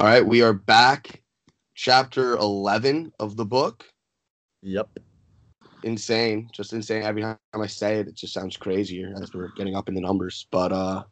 [0.00, 1.20] All right, we are back.
[1.74, 3.84] Chapter 11 of the book.
[4.62, 4.88] Yep.
[5.82, 6.48] Insane.
[6.54, 7.02] Just insane.
[7.02, 10.00] Every time I say it, it just sounds crazier as we're getting up in the
[10.00, 10.46] numbers.
[10.50, 11.04] But uh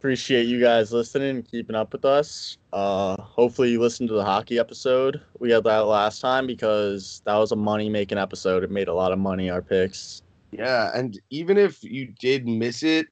[0.00, 2.58] Appreciate you guys listening and keeping up with us.
[2.72, 7.36] Uh, hopefully, you listened to the hockey episode we had that last time because that
[7.36, 8.64] was a money making episode.
[8.64, 10.20] It made a lot of money, our picks.
[10.50, 13.06] yeah, and even if you did miss it,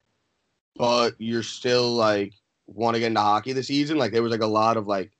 [0.74, 2.32] but you're still like
[2.66, 5.12] want to get into hockey this season, like there was like a lot of like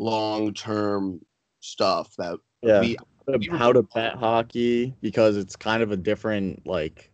[0.00, 1.20] long term
[1.60, 2.80] stuff that Yeah.
[2.80, 2.96] we
[3.52, 7.12] How to bet hockey because it's kind of a different, like,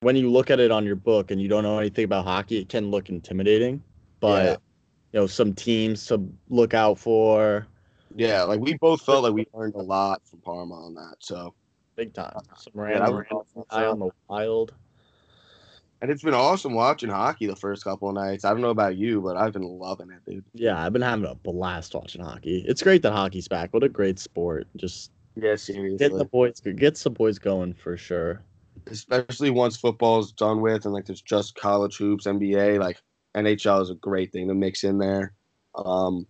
[0.00, 2.58] when you look at it on your book and you don't know anything about hockey,
[2.58, 3.82] it can look intimidating.
[4.20, 4.56] But, Yeah.
[5.12, 7.66] you know, some teams to look out for,
[8.14, 11.16] yeah, like we both felt like we learned a lot from Parma on that.
[11.20, 11.54] So
[11.96, 12.32] big time.
[12.34, 14.74] Uh, some random, was random on the wild.
[16.02, 18.44] And it's been awesome watching hockey the first couple of nights.
[18.44, 20.44] I don't know about you, but I've been loving it, dude.
[20.54, 22.64] Yeah, I've been having a blast watching hockey.
[22.66, 23.72] It's great that hockey's back.
[23.74, 24.66] What a great sport.
[24.76, 25.98] Just Yeah, seriously.
[25.98, 28.42] getting the boys get the boys going for sure.
[28.86, 33.00] especially once football's done with and like there's just college hoops, NBA, like
[33.36, 35.34] NHL is a great thing to mix in there.
[35.74, 36.26] Um,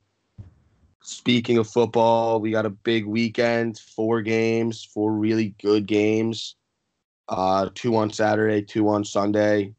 [1.03, 6.57] speaking of football, we got a big weekend, four games, four really good games.
[7.31, 9.73] Uh, two on Saturday, two on Sunday.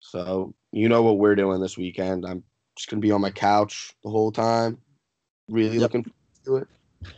[0.00, 2.24] So you know what we're doing this weekend.
[2.24, 2.42] I'm
[2.76, 4.78] just gonna be on my couch the whole time.
[5.48, 5.82] Really Yep.
[5.82, 6.12] looking
[6.44, 6.68] forward
[7.04, 7.10] to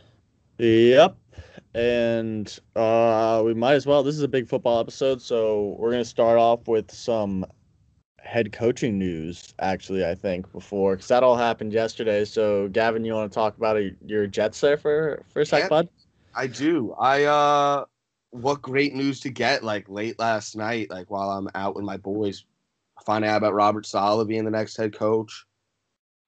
[0.57, 0.91] it.
[0.93, 1.15] Yep.
[1.75, 4.03] And uh we might as well.
[4.03, 7.45] This is a big football episode, so we're gonna start off with some
[8.19, 9.53] head coaching news.
[9.59, 12.25] Actually, I think before because that all happened yesterday.
[12.25, 15.63] So Gavin, you want to talk about it, your Jets there for for a sec,
[15.63, 15.69] Yeah.
[15.69, 15.89] bud?
[16.33, 16.93] I do.
[16.99, 17.85] I uh
[18.35, 21.97] what great news to get like late last night, like while I'm out with my
[21.97, 22.45] boys,
[23.05, 25.45] finding out about Robert Saleh being the next head coach.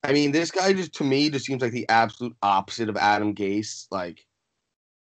[0.04, 3.36] I mean, this guy just to me just seems like the absolute opposite of Adam
[3.36, 3.88] Gase.
[3.92, 4.26] Like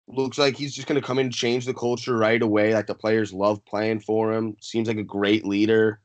[0.08, 2.72] looks like he's just gonna come in and change the culture right away.
[2.72, 4.56] Like the players love playing for him.
[4.60, 6.00] Seems like a great leader.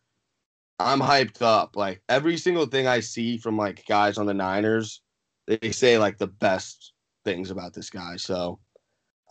[0.78, 1.78] I'm hyped up.
[1.78, 5.02] Like every single thing I see from like guys on the Niners,
[5.48, 6.92] they say like the best
[7.24, 8.18] things about this guy.
[8.18, 8.60] So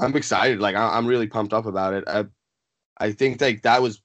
[0.01, 0.61] I'm excited.
[0.61, 2.05] Like I, I'm really pumped up about it.
[2.07, 2.25] I
[2.99, 4.03] I think like that was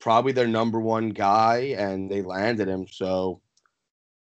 [0.00, 2.86] probably their number one guy, and they landed him.
[2.90, 3.40] So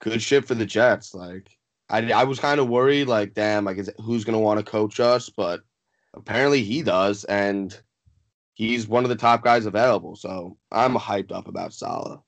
[0.00, 1.14] good shit for the Jets.
[1.14, 1.56] Like
[1.88, 3.08] I I was kind of worried.
[3.08, 5.28] Like damn, like is who's gonna want to coach us?
[5.28, 5.62] But
[6.14, 7.78] apparently he does, and
[8.54, 10.16] he's one of the top guys available.
[10.16, 12.20] So I'm hyped up about Saleh.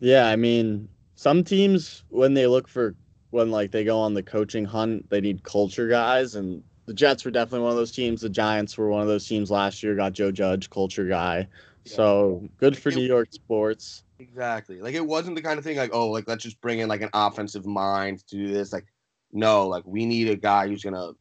[0.00, 2.94] Yeah, I mean, some teams when they look for
[3.30, 7.22] when like they go on the coaching hunt, they need culture guys, and the Jets
[7.22, 8.22] were definitely one of those teams.
[8.22, 9.94] The Giants were one of those teams last year.
[9.94, 11.46] Got Joe Judge, culture guy.
[11.84, 14.04] So good for New York sports.
[14.18, 14.80] Exactly.
[14.80, 17.02] Like it wasn't the kind of thing like, oh, like let's just bring in like
[17.02, 18.72] an offensive mind to do this.
[18.72, 18.86] Like,
[19.32, 21.12] no, like we need a guy who's gonna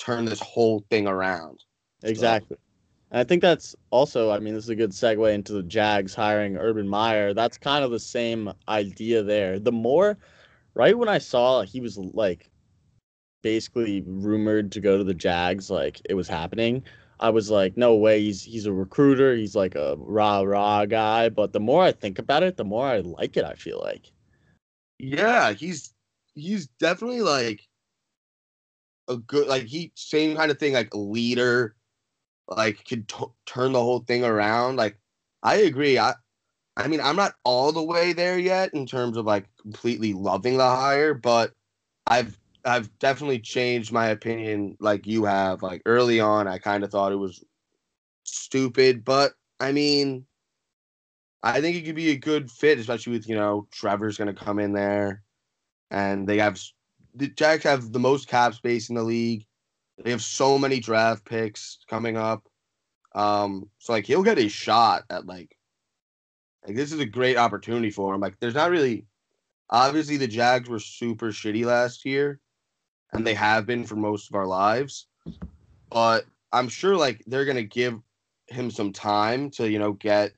[0.00, 1.64] turn this whole thing around.
[2.04, 2.56] Exactly.
[3.10, 6.14] And I think that's also, I mean, this is a good segue into the Jags
[6.14, 7.34] hiring Urban Meyer.
[7.34, 9.58] That's kind of the same idea there.
[9.58, 10.18] The more,
[10.74, 12.48] right when I saw he was like
[13.42, 16.82] basically rumored to go to the Jags, like it was happening,
[17.20, 21.28] I was like, no way, he's he's a recruiter, he's like a rah rah guy.
[21.28, 24.12] But the more I think about it, the more I like it, I feel like.
[24.98, 25.94] Yeah, he's
[26.34, 27.66] he's definitely like
[29.08, 31.74] a good like he same kind of thing like a leader,
[32.48, 34.76] like could t- turn the whole thing around.
[34.76, 34.98] Like
[35.42, 35.98] I agree.
[35.98, 36.14] I
[36.76, 40.56] I mean I'm not all the way there yet in terms of like completely loving
[40.56, 41.52] the hire, but
[42.06, 42.38] I've
[42.68, 45.62] I've definitely changed my opinion like you have.
[45.62, 47.42] Like early on I kind of thought it was
[48.24, 50.26] stupid, but I mean
[51.42, 54.44] I think it could be a good fit, especially with you know Trevor's going to
[54.44, 55.22] come in there,
[55.90, 56.60] and they have
[57.14, 59.46] the Jags have the most cap space in the league.
[60.02, 62.48] They have so many draft picks coming up,
[63.14, 65.56] um, so like he'll get a shot at like,
[66.66, 68.20] like this is a great opportunity for him.
[68.20, 69.06] Like there's not really,
[69.70, 72.40] obviously the Jags were super shitty last year,
[73.12, 75.06] and they have been for most of our lives,
[75.90, 78.00] but I'm sure like they're gonna give
[78.46, 80.32] him some time to you know get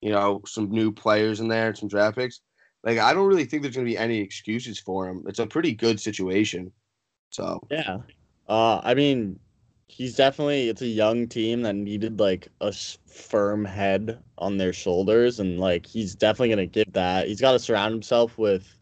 [0.00, 2.40] you know, some new players in there, some draft picks.
[2.84, 5.24] Like, I don't really think there's going to be any excuses for him.
[5.26, 6.70] It's a pretty good situation.
[7.30, 7.98] So, Yeah.
[8.48, 9.40] Uh, I mean,
[9.88, 15.40] he's definitely it's a young team that needed like a firm head on their shoulders,
[15.40, 17.26] and like he's definitely gonna give that.
[17.26, 18.72] He's got to surround himself with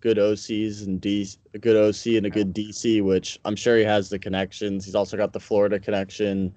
[0.00, 3.84] good OCs and D, a good OC and a good DC, which I'm sure he
[3.84, 4.84] has the connections.
[4.84, 6.54] He's also got the Florida connection.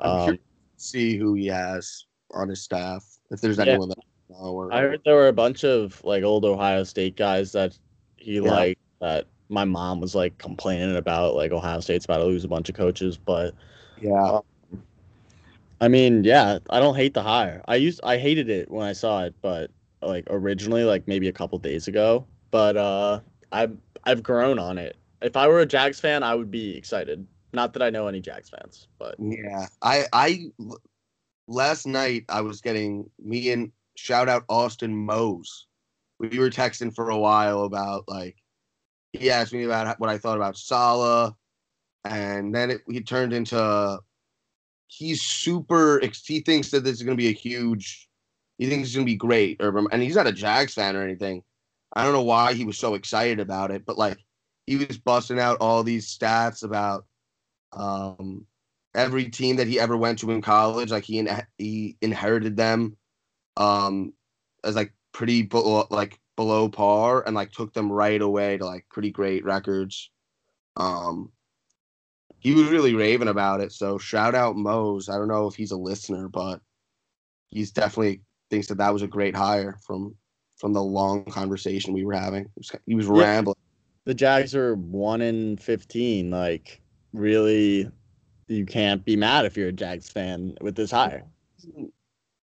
[0.00, 0.38] Um,
[0.76, 3.04] see who he has on his staff.
[3.30, 3.64] If there's Yeah.
[3.64, 6.84] anyone that I know or I heard there were a bunch of like old Ohio
[6.84, 7.78] State guys that
[8.16, 8.50] he Yeah.
[8.50, 12.48] liked that my mom was like complaining about like Ohio State's about to lose a
[12.48, 13.54] bunch of coaches, but
[14.00, 14.40] Yeah.
[15.80, 17.62] I mean, yeah, I don't hate the hire.
[17.68, 19.70] I used I hated it when I saw it, but
[20.02, 22.26] like originally, like maybe a couple days ago.
[22.50, 23.20] But uh
[23.52, 24.96] I've I've grown on it.
[25.22, 27.26] If I were a Jags fan, I would be excited.
[27.52, 29.66] Not that I know any Jags fans, but Yeah.
[29.82, 30.50] I I
[31.48, 35.66] last night I was getting me and shout out Austin Mose.
[36.18, 38.36] We were texting for a while about like
[39.12, 41.34] he asked me about what I thought about Saleh,
[42.04, 43.98] and then it, he turned into
[44.88, 46.00] he's super.
[46.24, 48.08] He thinks that this is going to be a huge.
[48.58, 51.02] He thinks it's going to be great, or and he's not a Jags fan or
[51.02, 51.42] anything.
[51.96, 54.18] I don't know why he was so excited about it, but like
[54.66, 57.06] he was busting out all these stats about
[57.72, 58.44] um,
[58.94, 60.90] every team that he ever went to in college.
[60.90, 62.98] Like he in, he inherited them
[63.56, 64.12] um,
[64.62, 65.48] as like pretty
[65.88, 70.10] like below par and like took them right away to like pretty great records.
[70.76, 71.32] Um,
[72.40, 73.72] he was really raving about it.
[73.72, 75.08] So shout out Mose.
[75.08, 76.60] I don't know if he's a listener, but
[77.48, 78.20] he's definitely
[78.50, 80.14] thinks that that was a great hire from
[80.56, 82.44] from the long conversation we were having.
[82.44, 83.12] He was, he was Yeah.
[83.34, 83.56] rambling.
[84.04, 86.30] the Jags are one in fifteen.
[86.30, 86.80] Like
[87.12, 87.90] really,
[88.48, 91.24] you can't be mad if you're a Jags fan with this hire.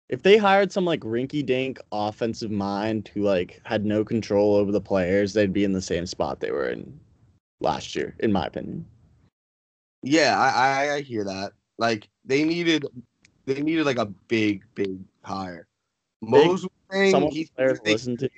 [0.08, 4.70] If they hired some like rinky dink offensive mind who like had no control over
[4.70, 7.00] the players, they'd be in the same spot they were in
[7.60, 8.86] last year, in my opinion.
[10.02, 10.50] Yeah, I,
[10.90, 11.52] I I hear that.
[11.78, 12.84] Like they needed
[13.46, 15.66] they needed like a big big hire.
[16.26, 17.48] Mose was saying he
[17.84, 18.28] listen to.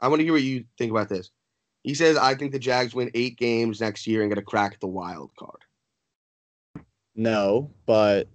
[0.00, 1.30] I want to hear what you think about this.
[1.82, 4.74] He says I think the Jags win eight games next year and get a crack
[4.74, 5.60] at the wild card.
[7.14, 8.28] No, but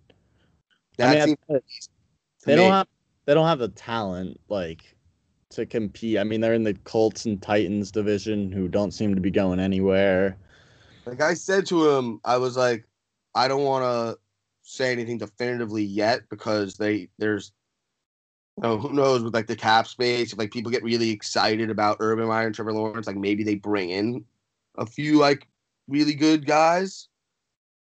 [0.97, 1.35] That I mean,
[2.45, 2.87] they me- don't have
[3.25, 4.95] they don't have the talent like
[5.51, 6.17] to compete.
[6.17, 9.59] I mean, they're in the Colts and Titans division, who don't seem to be going
[9.59, 10.37] anywhere.
[11.05, 12.87] Like I said to him, I was like,
[13.35, 14.19] I don't want to
[14.63, 17.51] say anything definitively yet because they there's,
[18.61, 21.97] know, who knows with like the cap space if like people get really excited about
[21.99, 24.23] Urban Meyer and Trevor Lawrence, like maybe they bring in
[24.77, 25.47] a few like
[25.87, 27.07] really good guys,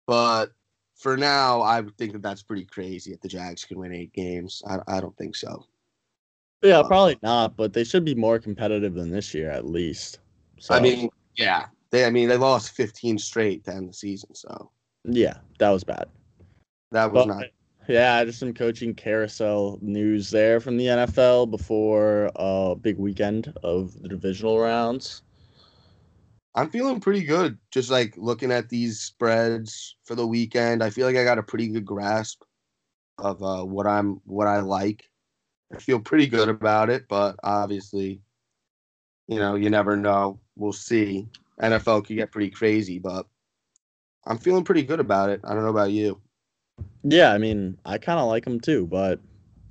[0.06, 0.52] but
[0.96, 4.12] for now, I would think that that's pretty crazy if the Jags can win eight
[4.12, 4.62] games.
[4.66, 5.64] I I don't think so.
[6.62, 10.20] Yeah, Uh, probably not, but they should be more competitive than this year at least.
[10.60, 14.34] So, I mean, yeah, they I mean they lost 15 straight to end the season,
[14.34, 14.70] so
[15.04, 16.08] yeah, that was bad.
[16.92, 17.44] that was But, not.
[17.88, 24.00] Yeah, just some coaching carousel news there from the NFL before a big weekend of
[24.02, 25.22] the divisional rounds.
[26.54, 27.58] I'm feeling pretty good.
[27.70, 31.42] Just like looking at these spreads for the weekend, I feel like I got a
[31.42, 32.42] pretty good grasp
[33.18, 35.10] of uh, what I'm what I like.
[35.74, 38.20] I feel pretty good about it, but obviously,
[39.26, 40.38] you know, you never know.
[40.56, 41.28] We'll see.
[41.60, 43.26] NFL could get pretty crazy, but
[44.26, 45.40] I'm feeling pretty good about it.
[45.44, 46.20] I don't know about you.
[47.02, 49.20] Yeah, I mean, I kind of like them too, but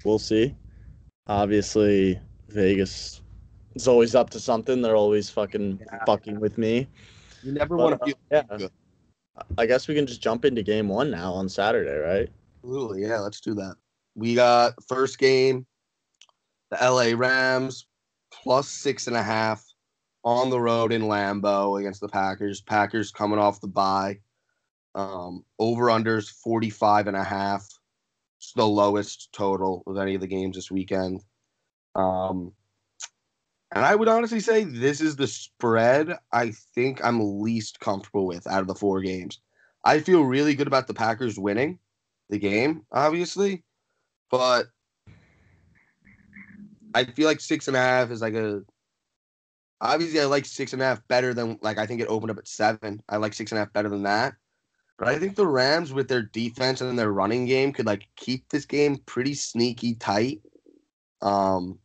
[0.06, 0.56] we'll see.
[1.28, 2.20] Obviously,
[2.50, 3.22] Vegas
[3.76, 4.82] is always up to something.
[4.82, 6.06] They're always fucking Yeah.
[6.06, 6.88] fucking with me.
[7.42, 8.44] You never want to feel yeah.
[8.58, 8.72] good.
[9.58, 12.30] I guess we can just jump into game one now on Saturday, right?
[12.64, 13.20] Absolutely, yeah.
[13.20, 13.76] Let's do that.
[14.16, 15.66] We got first game,
[16.70, 17.88] the LA Rams
[18.32, 19.66] plus six and a half
[20.24, 22.62] on the road in Lambeau against the Packers.
[22.62, 24.20] Packers coming off the bye.
[24.96, 27.68] Um, over unders 45 and a half.
[28.38, 31.22] It's the lowest total of any of the games this weekend.
[31.96, 32.52] Um,
[33.74, 38.46] and I would honestly say this is the spread I think I'm least comfortable with
[38.46, 39.40] out of the four games.
[39.84, 41.80] I feel really good about the Packers winning
[42.30, 43.64] the game, obviously,
[44.30, 44.68] but
[46.94, 48.62] I feel like six and a half is like a.
[49.82, 52.38] Obviously, I like six and a half better than like I think it opened up
[52.38, 53.02] at seven.
[53.10, 54.36] I like six and a half better than that,
[54.98, 58.50] but I think the Rams with their defense and their running game could like keep
[58.50, 60.42] this game pretty sneaky tight.
[61.22, 61.80] Um,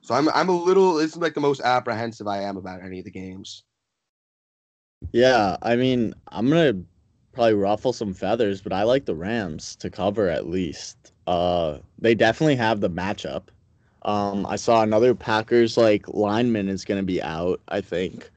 [0.00, 0.94] so I'm I'm a little.
[0.94, 3.64] This is like the most apprehensive I am about any of the games.
[5.12, 6.82] Yeah, I mean, I'm gonna
[7.32, 11.12] probably ruffle some feathers, but I like the Rams to cover at least.
[11.26, 13.44] Uh, they definitely have the matchup.
[14.02, 17.60] Um, I saw another Packers like lineman is gonna be out.
[17.68, 18.30] I think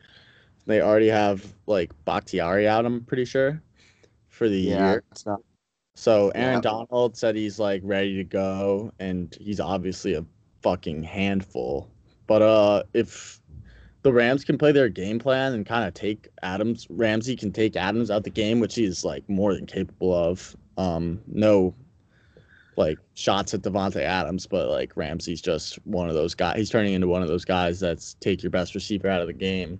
[0.68, 2.86] they already have like Bakhtiari out.
[2.86, 3.62] I'm pretty sure
[4.28, 5.04] for the year.
[5.12, 5.40] it's not.
[5.96, 6.62] So Aaron Yeah.
[6.62, 10.24] Donald said he's like ready to go, and he's obviously a
[10.62, 11.90] fucking handful.
[12.28, 13.42] But uh, if
[14.04, 17.76] the Rams can play their game plan and kind of take Adams, Ramsey can take
[17.76, 20.56] Adams out the game, which he's like more than capable of.
[20.78, 21.74] Um, no,
[22.76, 26.58] like shots at Davante Adams, but like Ramsey's just one of those guys.
[26.58, 29.34] He's turning into one of those guys that's take your best receiver out of the
[29.34, 29.80] game.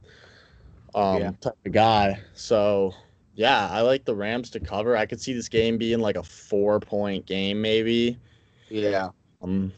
[0.98, 1.32] Um Yeah.
[1.40, 2.20] type of guy.
[2.34, 2.94] So
[3.36, 4.98] yeah, I like the Rams to cover.
[4.98, 8.18] I could see this game being like a four point game, maybe.
[8.70, 9.10] Yeah.
[9.42, 9.72] Um,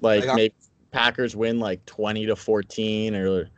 [0.00, 0.54] like Like, maybe
[0.90, 3.48] Packers win like 20 to 14 or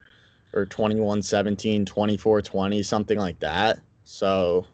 [0.52, 3.78] or 21 17, 24 20, something like that.
[4.04, 4.66] So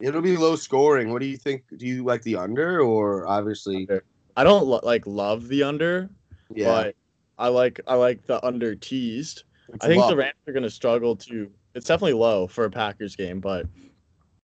[0.00, 1.12] It'll be low scoring.
[1.12, 1.62] What do you think?
[1.76, 3.88] Do you like the under or obviously?
[4.36, 6.10] I don't lo- like love the under,
[6.54, 6.66] Yeah.
[6.66, 6.96] but
[7.38, 9.44] I like I like the under teased.
[9.72, 10.10] It's I think low.
[10.10, 11.50] the Rams are going to struggle to.
[11.74, 13.66] It's definitely low for a Packers game, but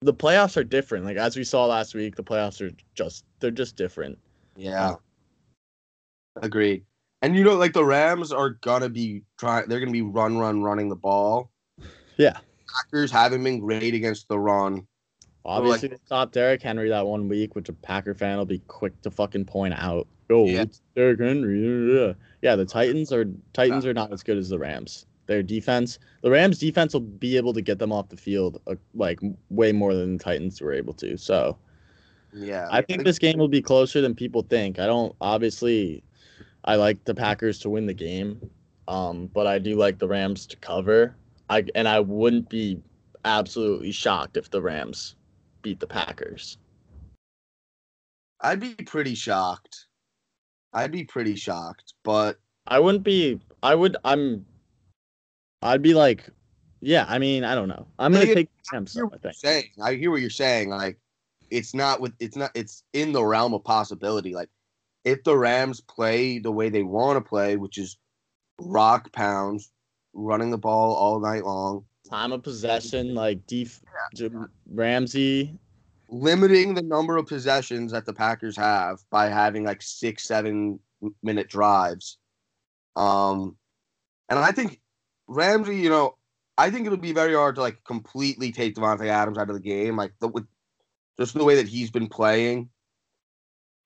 [0.01, 1.05] the playoffs are different.
[1.05, 4.19] Like as we saw last week, the playoffs are just they're just different.
[4.57, 4.95] Yeah.
[6.43, 6.85] Agreed.
[7.23, 9.69] And you know, like the Rams are gonna be trying.
[9.69, 11.51] They're gonna be run, run, running the ball.
[12.17, 12.39] Yeah.
[12.75, 14.87] Packers haven't been great against the run.
[15.47, 19.00] Obviously, they stopped Derrick Henry that one week, which a Packer fan will be quick
[19.03, 20.07] to fucking point out.
[20.29, 20.62] Oh, Yeah.
[20.62, 21.95] it's Derrick Henry.
[21.97, 22.12] Yeah.
[22.43, 25.07] Yeah, the Titans are Titans are not as good as the Rams.
[25.26, 28.75] Their defense, the Rams defense will be able to get them off the field uh,
[28.95, 31.17] like way more than the Titans were able to.
[31.17, 31.57] So,
[32.33, 32.69] Yeah.
[32.71, 34.79] I think this game will be closer than people think.
[34.79, 36.03] I don't obviously
[36.65, 38.41] I like the Packers to win the game.
[38.88, 41.17] Um, but I do like the Rams to cover.
[41.50, 42.81] I and I wouldn't be
[43.25, 45.17] absolutely shocked if the Rams
[45.63, 46.59] beat the Packers.
[48.41, 49.87] I'd be pretty shocked.
[50.73, 54.45] I'd be pretty shocked, but I wouldn't be I would I'm
[55.63, 56.29] I'd be like
[56.81, 57.87] yeah, I mean, I don't know.
[57.99, 59.35] I'm gonna take the Rams, I think.
[59.35, 59.65] saying.
[59.83, 60.69] I hear what you're saying.
[60.69, 60.99] Like,
[61.51, 62.13] it's not with.
[62.21, 62.51] It's not.
[62.55, 64.35] It's in the realm of possibility.
[64.35, 64.51] Like,
[65.05, 67.97] if the Rams play the way they want to play, which is
[68.61, 69.73] rock pounds,
[70.13, 73.83] running the ball all night long, Time of possession, like def-
[74.71, 75.59] Ramsey.
[76.09, 80.79] limiting the number of possessions that the Packers have by having like six, seven
[81.23, 82.19] minute drives.
[82.95, 83.57] Um,
[84.29, 84.81] and I think
[85.27, 86.17] Ramsey, you know,
[86.59, 89.61] I think it'll be very hard to like completely take Davante Adams out of the
[89.61, 90.47] game, like the, with
[91.19, 92.71] just the way that he's been playing.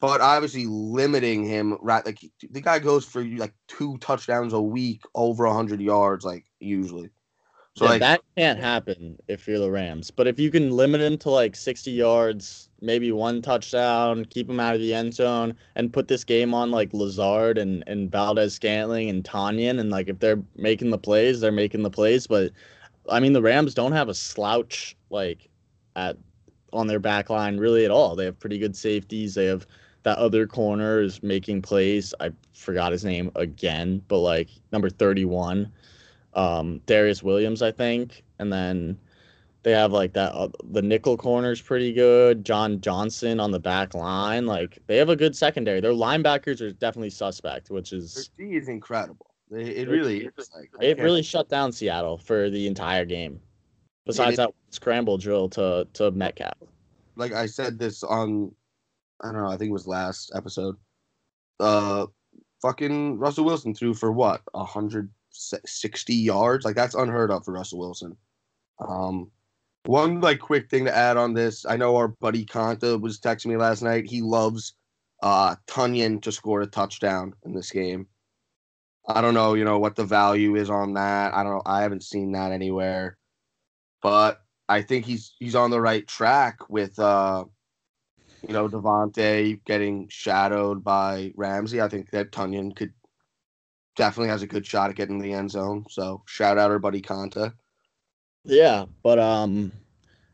[0.00, 2.04] But obviously limiting him, right?
[2.06, 7.10] Like the guy goes for like two touchdowns a week, over hundred yards, like usually.
[7.76, 10.10] So yeah, like that can't happen if you're the Rams.
[10.10, 14.60] But if you can limit him to like 60 yards, maybe one touchdown, keep him
[14.60, 18.54] out of the end zone, and put this game on like Lazard and and Valdes
[18.54, 22.26] Scantling and Tonyan, and like if they're making the plays, they're making the plays.
[22.26, 22.52] But
[23.08, 25.48] I mean, the Rams don't have a slouch like
[25.96, 26.16] at
[26.72, 28.14] on their back line really at all.
[28.16, 29.34] They have pretty good safeties.
[29.34, 29.66] They have
[30.02, 32.14] that other corner is making plays.
[32.20, 35.70] I forgot his name again, but like number 31
[36.34, 38.98] um, Darious Williams, I think, and then
[39.62, 40.32] they have like that.
[40.32, 42.44] Uh, the nickel corner's pretty good.
[42.44, 45.80] John Johnson on the back line, like they have a good secondary.
[45.80, 49.26] Their linebackers are definitely suspect, which their is D is incredible.
[49.50, 50.50] It, it really is.
[50.54, 53.40] Like I it really shut down Seattle for the entire game.
[54.06, 56.54] Besides that scramble drill to to Metcalf.
[57.16, 58.52] like I said this on
[59.20, 60.76] I don't know, I think it was last episode.
[61.58, 62.06] Uh
[62.62, 64.40] fucking Russell Wilson threw for what?
[65.30, 66.64] 160 yards?
[66.64, 68.16] Like that's unheard of for Russell Wilson.
[68.78, 69.30] Um
[69.84, 71.64] one like quick thing to add on this.
[71.66, 74.06] I know our buddy Conta was texting me last night.
[74.06, 74.74] He loves
[75.22, 78.06] uh Tonyan to score a touchdown in this game.
[79.08, 81.34] I don't know, you know, what the value is on that.
[81.34, 81.62] I don't know.
[81.66, 83.16] I haven't seen that anywhere.
[84.02, 87.44] But I think he's he's on the right track with uh
[88.46, 91.80] you know Davante getting shadowed by Ramsey.
[91.80, 92.92] I think that Tonyan could
[94.00, 95.84] definitely has a good shot at getting in the end zone.
[95.90, 97.52] So shout out our buddy Conta.
[98.44, 99.70] Yeah, but um,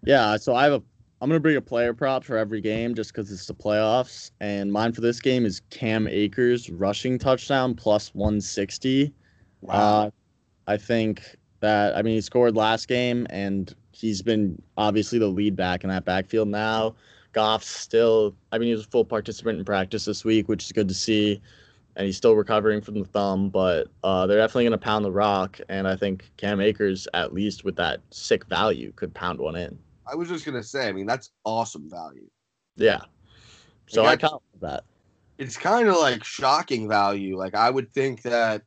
[0.05, 0.37] yeah.
[0.37, 0.83] So I have a.
[1.21, 4.73] I'm gonna bring a player prop for every game just because it's the playoffs, and
[4.73, 9.13] mine for this game is Cam Akers rushing touchdown plus 160.
[9.69, 10.11] Uh,
[10.69, 15.57] I think that I mean he scored last game, and he's been obviously the lead
[15.57, 16.95] back in that backfield now.
[17.33, 18.37] Goff's still.
[18.53, 20.95] I mean he was a full participant in practice this week, which is good to
[20.95, 21.43] see.
[21.97, 25.11] And he's still recovering from the thumb, but uh, they're definitely going to pound the
[25.11, 25.59] rock.
[25.71, 29.79] And I think Cam Akers, at least with that sick value, could pound one in.
[30.07, 32.29] I was just gonna say, I mean, that's awesome value.
[32.77, 33.01] Yeah.
[33.89, 34.85] So Like, I count with that.
[35.39, 37.37] It's kind of like shocking value.
[37.37, 38.63] Like I would think that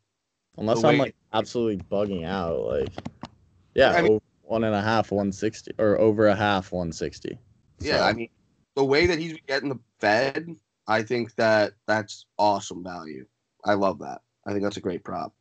[0.57, 2.89] Unless I'm way- like absolutely bugging out, like
[3.73, 7.37] yeah, I mean- one and a half, one sixty, or over a half, one sixty.
[7.79, 8.29] yeah, I mean
[8.75, 10.55] the way that he's getting the fed,
[10.89, 13.25] I think that that's awesome value.
[13.63, 14.21] I love that.
[14.45, 15.33] I think that's a great prop.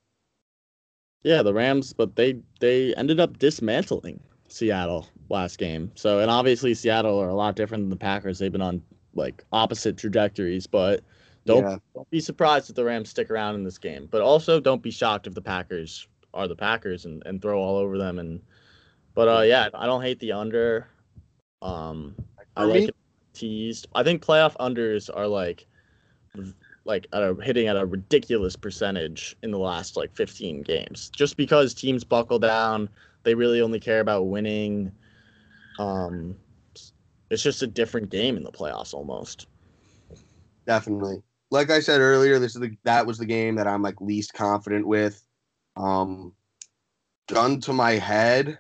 [1.25, 5.91] yeah, the Rams, but they they ended up dismantling Seattle last game.
[5.95, 8.39] So and obviously Seattle are a lot different than the Packers.
[8.39, 8.83] They've been on
[9.15, 11.03] like opposite trajectories, but
[11.47, 11.79] don't Yeah.
[11.95, 14.07] don't be surprised if the Rams stick around in this game.
[14.11, 17.77] But also don't be shocked if the Packers are the Packers and, and throw all
[17.77, 18.43] over them and
[19.15, 20.89] But uh, yeah, I don't hate the under.
[21.63, 22.15] Um,
[22.57, 22.97] I like me- it
[23.39, 23.87] teased.
[23.95, 25.67] I think playoff unders are like,
[26.85, 31.37] like at a, hitting at a ridiculous percentage in the last like 15 games, just
[31.37, 32.89] because teams buckle down.
[33.25, 34.93] They really only care about winning.
[35.79, 36.37] Um,
[37.31, 39.47] it's just a different game in the playoffs almost.
[40.67, 41.23] Definitely.
[41.51, 44.35] Like I said earlier, this is the that was the game that I'm like least
[44.35, 45.23] confident with.
[45.77, 46.33] Um
[47.29, 48.59] gun to my head,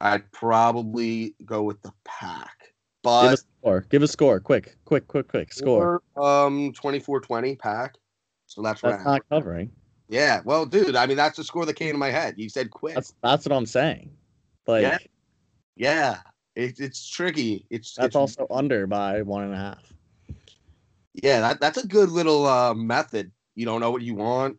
[0.00, 2.74] I'd probably go with the pack.
[3.02, 3.86] But score.
[3.90, 4.40] Give a score.
[4.40, 5.52] Quick, quick, quick, quick.
[5.52, 6.02] Score.
[6.16, 7.96] um 24-20 pack.
[8.46, 9.04] So that's That's right.
[9.04, 9.72] not covering.
[10.08, 12.34] Yeah, well, dude, I mean that's the score that came to my head.
[12.36, 12.94] You said quick.
[12.94, 14.10] That's that's what I'm saying.
[14.66, 14.98] Like Yeah.
[15.76, 16.18] yeah.
[16.54, 17.66] It, it's tricky.
[17.70, 19.92] It's that's it's, also under by one and a half.
[21.12, 23.32] Yeah, that, that's a good little uh, method.
[23.54, 24.58] You don't know what you want.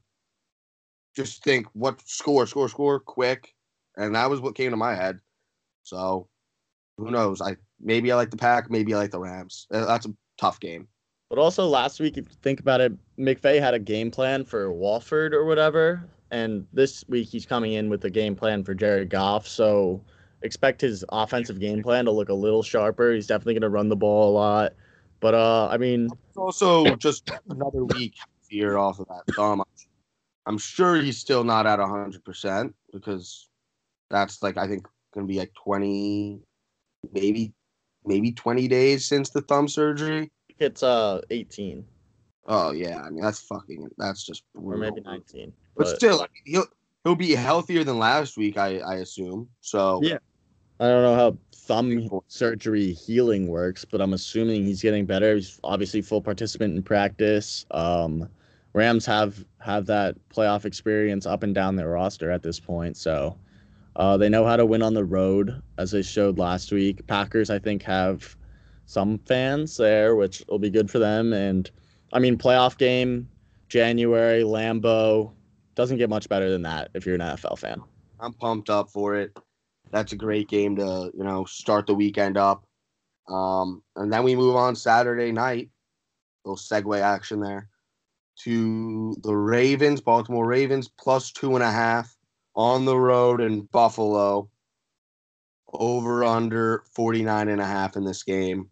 [1.16, 3.54] Just think what score, score, score, quick.
[3.96, 5.20] And that was what came to my head.
[5.84, 6.28] So
[6.98, 7.42] who knows?
[7.42, 9.67] I maybe I like the pack, maybe I like the Rams.
[9.72, 10.88] Uh, That's a tough game.
[11.29, 14.72] But also last week, if you think about it, McVay had a game plan for
[14.72, 19.10] Wolford or whatever, and this week he's coming in with a game plan for Jared
[19.10, 19.46] Goff.
[19.48, 20.01] So
[20.41, 23.13] expect his offensive game plan to look a little sharper.
[23.13, 24.74] He's definitely going to run the ball a lot.
[25.19, 28.15] But uh, I mean, It's also just another week
[28.48, 29.63] here off of that thumb.
[30.46, 33.50] I'm sure he's still not at 100% because
[34.10, 36.39] that's like, I think, going to be like 20,
[37.12, 37.53] maybe,
[38.08, 40.32] maybe 20 days since the thumb surgery.
[40.60, 41.86] it's uh 18
[42.48, 45.52] Oh yeah, I mean that's fucking that's just or maybe 19.
[45.76, 46.66] But, But still, I mean, he'll
[47.04, 49.50] he'll be healthier than last week, I I assume.
[49.62, 50.18] So Yeah.
[50.80, 55.36] I don't know how thumb surgery healing works, but I'm assuming he's getting better.
[55.36, 57.66] He's obviously full participant in practice.
[57.72, 58.29] Um,
[58.74, 63.36] Rams have have that playoff experience up and down their roster at this point, so
[63.98, 67.05] uh, they know how to win on the road, as they showed last week.
[67.07, 68.38] Packers, I think, have
[68.86, 71.33] some fans there, which will be good for them.
[71.33, 71.70] And
[72.14, 73.27] I mean, playoff game,
[73.70, 75.31] January, Lambeau,
[75.74, 77.81] doesn't get much better than that if you're an NFL fan.
[78.20, 79.36] I'm pumped up for it.
[79.92, 82.66] That's a great game to you know start the weekend up.
[83.27, 85.70] Um, and then we move on Saturday night.
[86.46, 87.68] Little segue action there
[88.44, 92.17] to the Ravens, Baltimore Ravens plus two and a half
[92.57, 94.50] on the road in Buffalo.
[95.72, 98.70] Over under 49 and a half in this game.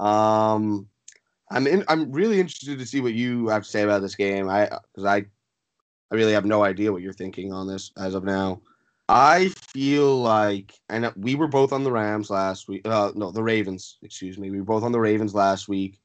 [0.00, 0.88] Um,
[1.50, 4.48] I'm in, I'm really interested to see what you have to say about this game.
[4.48, 5.26] I because I
[6.10, 8.62] I really have no idea what you're thinking on this as of now.
[9.08, 12.86] I feel like, and we were both on the Rams last week.
[12.86, 13.98] Uh, no, the Ravens.
[14.02, 14.50] Excuse me.
[14.50, 16.00] We were both on the Ravens last week.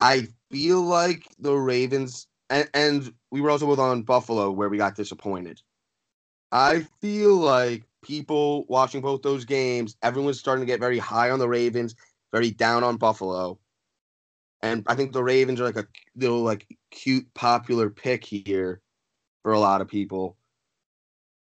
[0.00, 4.76] I feel like the Ravens, and, and we were also both on Buffalo, where we
[4.76, 5.62] got disappointed.
[6.54, 11.40] I feel like people watching both those games, everyone's starting to get very high on
[11.40, 11.96] the Ravens,
[12.32, 13.58] very down on Buffalo.
[14.62, 18.80] And I think the Ravens are like a little like cute popular pick here
[19.42, 20.36] for a lot of people.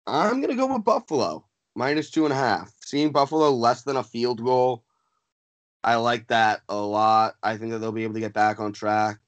[0.06, 1.44] I'm gonna go with Buffalo
[1.76, 2.72] minus two and a half.
[2.82, 4.84] Seeing Buffalo less than a field goal,
[5.84, 7.34] I like that a lot.
[7.42, 9.18] I think that they'll be able to get back on track.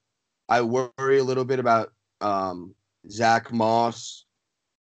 [0.48, 2.74] I worry a little bit about um,
[3.10, 4.25] Zach Moss.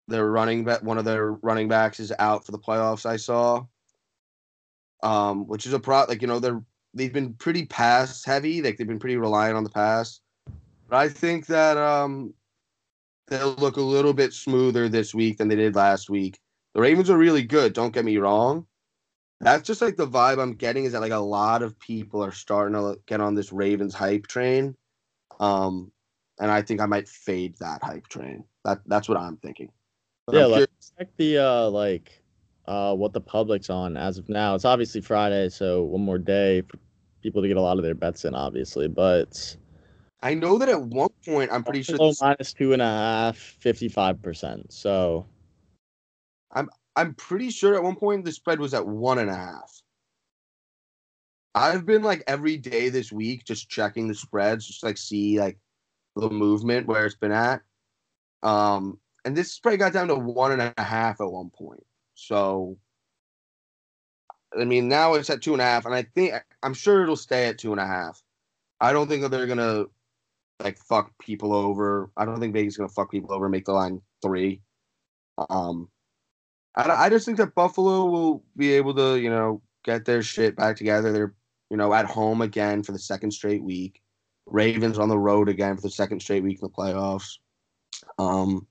[0.09, 3.07] Their running back, one of their running backs is out for the playoffs.
[3.07, 3.65] I saw,
[5.03, 6.05] um, which is a pro.
[6.09, 6.63] Like you know, they're
[6.95, 8.63] they've been pretty pass heavy.
[8.63, 10.21] Like they've been pretty reliant on the pass.
[10.89, 12.33] But I think that um,
[13.29, 16.41] they'll look a little bit smoother this week than they did last week.
[16.75, 17.73] The Ravens are really good.
[17.73, 18.67] Don't get me wrong.
[19.41, 22.33] That's just like the vibe I'm getting is that like a lot of people are
[22.33, 24.75] starting to get on this Ravens hype train.
[25.39, 25.93] Um,
[26.41, 28.45] and I think I might fade that hype train.
[28.65, 29.71] That that's what I'm thinking.
[30.29, 32.23] But yeah, I'm like, curious- check the uh like
[32.67, 34.55] uh what the public's on as of now.
[34.55, 36.79] It's obviously Friday, so one more day for
[37.23, 38.89] people to get a lot of their bets in, obviously.
[38.89, 39.57] But
[40.23, 42.85] I know that at one point I'm pretty sure Buffalo this- minus two and a
[42.85, 44.71] half, 55 percent.
[44.71, 45.25] So
[46.53, 49.73] I'm I'm pretty sure at one point the spread was at one and a half.
[51.55, 55.59] I've been like every day this week just checking the spreads, just like see like
[56.17, 57.63] the movement where it's been at.
[58.43, 61.85] Um, and this spread got down to one and a half at one point.
[62.15, 62.79] So,
[64.59, 67.15] I mean, now it's at two and a half, and I think I'm sure it'll
[67.15, 68.23] stay at two and a half.
[68.81, 69.85] I don't think that they're gonna
[70.61, 72.11] like fuck people over.
[72.17, 74.63] I don't think Vegas is gonna fuck people over and make the line three.
[75.51, 75.91] Um,
[76.75, 80.57] I, I just think that Buffalo will be able to, you know, get their shit
[80.57, 81.13] back together.
[81.13, 81.35] They're,
[81.69, 84.01] you know, at home again for the second straight week.
[84.47, 87.37] Ravens on the road again for the second straight week in the playoffs.
[88.19, 88.67] Um,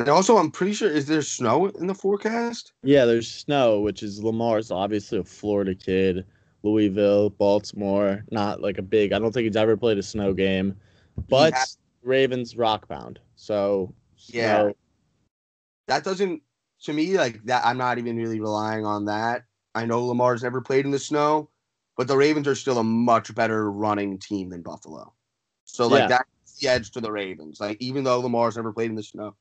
[0.00, 2.72] And also, I'm pretty sure is there snow in the forecast?
[2.82, 6.24] Yeah, there's snow, which is Lamar's obviously a Florida kid.
[6.62, 9.12] Louisville, Baltimore, not like a big.
[9.12, 10.74] I don't think he's ever played a snow game,
[11.28, 11.64] but Yeah.
[12.02, 13.18] Ravens rockbound.
[13.36, 13.94] So
[14.28, 14.56] Yeah.
[14.62, 14.74] snow-
[15.88, 16.42] That doesn't
[16.84, 17.66] to me like that.
[17.66, 19.44] I'm not even really relying on that.
[19.74, 21.50] I know Lamar's never played in the snow,
[21.98, 25.12] but the Ravens are still a much better running team than Buffalo.
[25.66, 26.08] So like Yeah.
[26.08, 27.60] that's the edge to the Ravens.
[27.60, 29.36] Like even though Lamar's never played in the snow,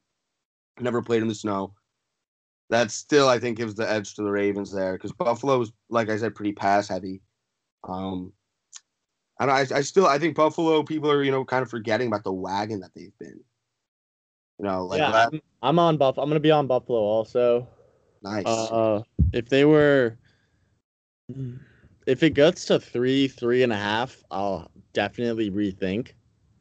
[0.82, 1.74] never played in the snow,
[2.70, 6.10] that still I think gives the edge to the Ravens there because Buffalo is, like
[6.10, 7.22] I said pretty pass heavy.
[7.88, 8.34] Um,
[9.39, 12.24] and I I still I think Buffalo people are you know kind of forgetting about
[12.24, 13.39] the wagon that they've been.
[14.60, 16.18] You know, like yeah, that- I'm, I'm on Buff.
[16.18, 17.68] I'm gonna be on Buffalo also.
[18.22, 18.46] nice.
[18.46, 20.18] Uh, if they were,
[22.06, 26.12] if it gets to three, three and a half, I'll definitely rethink.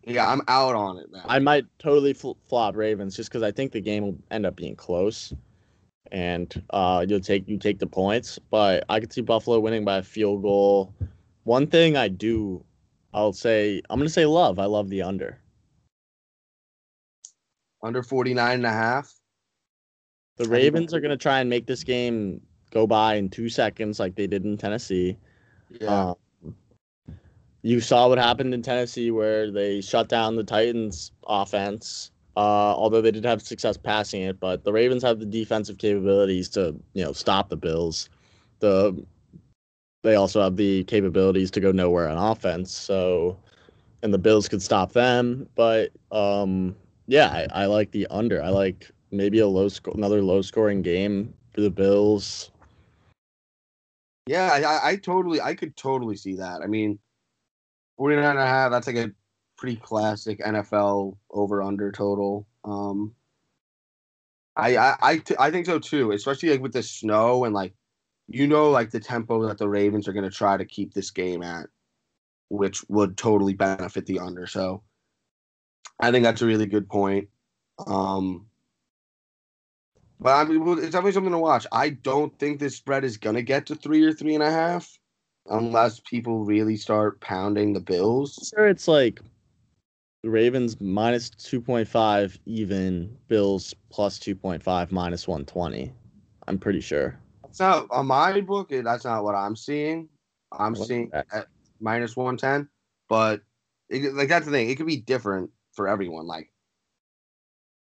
[0.09, 1.23] Yeah, I'm out on it, man.
[1.27, 4.57] I might totally fl- flop Ravens just because I think the game will end up
[4.57, 5.33] being close,
[6.11, 8.39] and uh, you'll take you take the points.
[8.51, 10.95] But I could see Buffalo winning by a field goal.
[11.45, 12.65] One thing I do,
[13.13, 14.59] I'll say I'm gonna say love.
[14.59, 15.39] I love the under.
[17.83, 19.15] under 49 and a half.
[20.37, 22.41] The Ravens are gonna try and make this game
[22.71, 25.17] go by in two seconds, like they did in Tennessee.
[25.81, 26.11] Yeah.
[26.11, 26.17] Um,
[27.63, 32.11] you saw what happened in Tennessee where they shut down the Titans' offense.
[32.37, 36.49] Uh, although they did have success passing it, but the Ravens have the defensive capabilities
[36.51, 38.09] to, you know, stop the Bills.
[38.61, 39.05] The
[40.05, 42.71] they also have the capabilities to go nowhere on offense.
[42.73, 43.37] So,
[44.03, 45.49] and the Bills could stop them.
[45.57, 46.77] But um,
[47.09, 48.41] yeah, I, I like the under.
[48.41, 52.53] I like maybe a low score, another low scoring game for the Bills.
[54.29, 56.61] yeah, I- I, I totally, I could totally see that.
[56.63, 57.01] I mean,
[57.99, 59.11] 49 and a half, that's like a
[59.59, 62.47] pretty classic NFL over under total.
[62.65, 63.15] Um,
[64.57, 67.75] I, I, I, t- I think so too, especially like with the snow and like,
[68.29, 71.11] you know, like the tempo that the Ravens are going to try to keep this
[71.11, 71.67] game at,
[72.49, 74.47] which would totally benefit the under.
[74.47, 74.83] So
[76.01, 77.29] I think that's a really good point.
[77.87, 78.47] Um,
[80.21, 81.67] but I mean, it's definitely something to watch.
[81.73, 84.98] I don't think this spread is gonna get to three or three and a half,
[85.51, 88.53] unless people really start pounding the Bills.
[88.55, 89.21] sure it's like
[90.25, 95.93] Ravens minus 2.5 even, Bills plus 2.5 minus 120.
[96.47, 97.19] I'm pretty sure.
[97.43, 98.71] That's not on my book.
[98.71, 100.09] That's not what I'm seeing.
[100.53, 101.47] I'm What seeing at
[101.81, 102.69] minus one ten,
[103.09, 103.43] but
[103.89, 104.71] it, like that's the thing.
[104.71, 106.27] It could be different for everyone.
[106.27, 106.51] Like,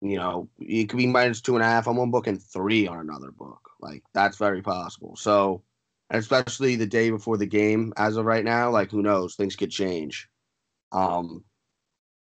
[0.01, 2.87] you know, it could be minus two and a half on one book and three
[2.87, 3.71] on another book.
[3.81, 5.17] Like that's very possible.
[5.17, 5.63] So,
[6.11, 9.35] especially the day before the game, as of right now, like who knows?
[9.37, 10.29] Things could change.
[10.93, 11.45] Um,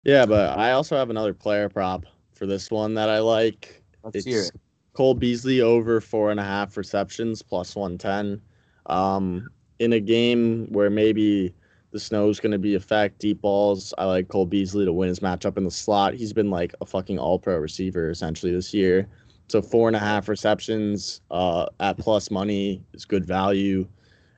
[0.04, 3.82] Yeah, but I also have another player prop for this one that I like.
[4.02, 4.60] let's hear It's it.
[4.94, 8.40] Cole Beasley over four and a half receptions plus 110.
[8.86, 11.54] Um, in a game where maybe
[11.92, 15.08] the snow is going to be effect, deep balls, I like Cole Beasley to win
[15.08, 16.14] his matchup in the slot.
[16.14, 19.08] He's been like a fucking all pro receiver essentially this year.
[19.48, 23.87] So four and a half receptions uh, at plus money is good value.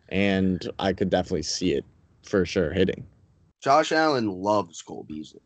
[0.09, 1.85] And I could definitely see it
[2.25, 3.07] for sure hitting.
[3.61, 5.41] Josh Allen loves Cole Beasley.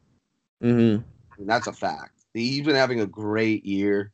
[0.63, 1.03] Mm-hmm.
[1.39, 2.25] And that's a fact.
[2.33, 4.13] He's been having a great year.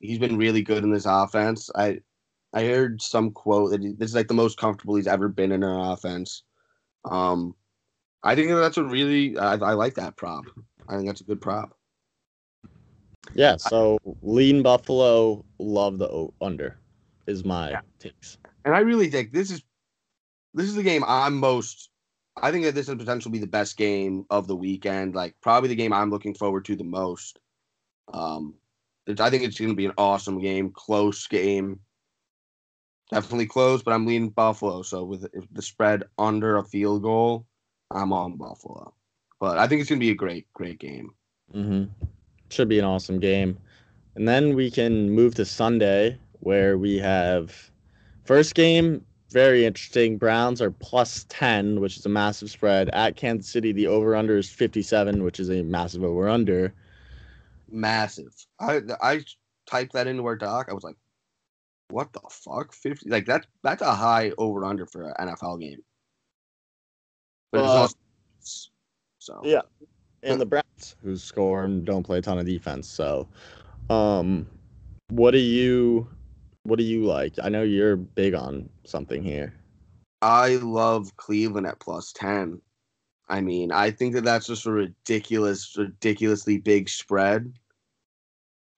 [0.00, 1.70] He's been really good in this offense.
[1.74, 2.00] I
[2.52, 5.52] I heard some quote that he, this is like the most comfortable he's ever been
[5.52, 6.42] in an offense.
[7.04, 7.54] Um,
[8.22, 10.44] I think that's a really I, I like that prop.
[10.88, 11.76] I think that's a good prop.
[13.32, 16.78] Yeah, so lean Buffalo, love the under
[17.26, 17.80] is my Yeah.
[17.98, 18.38] takes.
[18.64, 19.62] And I really think this is
[20.54, 21.90] this is the game I'm most.
[22.36, 25.14] I think that this is potentially be the best game of the weekend.
[25.14, 27.38] Like probably the game I'm looking forward to the most.
[28.12, 28.54] Um,
[29.06, 31.80] it's, I think it's going to be an awesome game, close game.
[33.10, 34.82] Definitely close, but I'm leaning Buffalo.
[34.82, 37.46] So with the spread under a field goal,
[37.90, 38.94] I'm on Buffalo.
[39.40, 41.10] But I think it's going to be a great, great game.
[41.52, 41.84] hmm
[42.54, 43.58] Should be an awesome game.
[44.14, 47.68] And then we can move to Sunday where we have
[48.24, 50.18] first game, very interesting.
[50.18, 52.90] Browns are plus 10, which is a massive spread.
[52.90, 56.72] At Kansas City, the over under is 57, which is a massive over under.
[57.68, 58.32] Massive.
[58.60, 59.24] I I
[59.66, 60.68] typed that into our doc.
[60.70, 60.96] I was like,
[61.90, 62.72] what the fuck?
[62.72, 63.10] Fifty?
[63.10, 65.82] Like that's that's a high over under for an NFL game.
[67.50, 67.96] But it's Uh, also
[69.18, 69.62] so Yeah.
[70.24, 72.88] And the Browns, who score and don't play a ton of defense.
[72.88, 73.28] So,
[73.90, 74.46] um,
[75.10, 76.08] what do you,
[76.62, 77.34] what do you like?
[77.42, 79.52] I know you're big on something here.
[80.22, 82.60] I love Cleveland at plus ten.
[83.28, 87.52] I mean, I think that that's just a ridiculous, ridiculously big spread.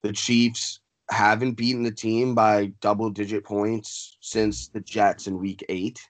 [0.03, 0.81] the Chiefs
[1.11, 6.01] haven't beaten the team by double digit points since the Jets in week eight.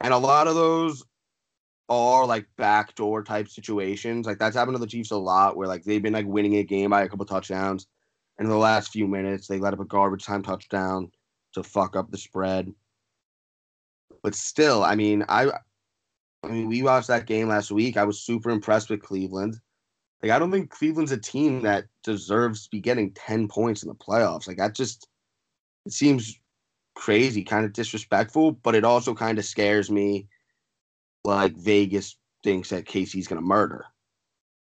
[0.00, 1.02] And a lot of those
[1.88, 4.26] are like backdoor type situations.
[4.26, 6.64] Like that's happened to the Chiefs a lot where like they've been like winning a
[6.64, 7.86] game by a couple touchdowns.
[8.38, 11.10] And in the last few minutes, they let up a garbage time touchdown
[11.54, 12.72] to fuck up the spread.
[14.22, 15.50] But still, I mean, I
[16.42, 17.96] I mean, we watched that game last week.
[17.96, 19.58] I was super impressed with Cleveland.
[20.22, 23.88] Like, I don't think Cleveland's a team that deserves to be getting 10 points in
[23.88, 24.46] the playoffs.
[24.46, 25.08] Like, that just
[25.84, 26.38] it seems
[26.94, 30.26] crazy, kind of disrespectful, but it also kind of scares me
[31.26, 33.84] like Vegas thinks that Casey's going to murder.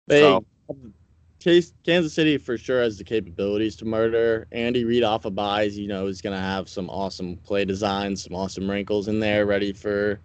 [0.07, 0.45] They, so,
[1.41, 4.47] Case, Kansas City for sure has the capabilities to murder.
[4.53, 8.25] Andy Reid off of byes, you know, is going to have some awesome play designs,
[8.25, 10.21] some awesome wrinkles in there, ready for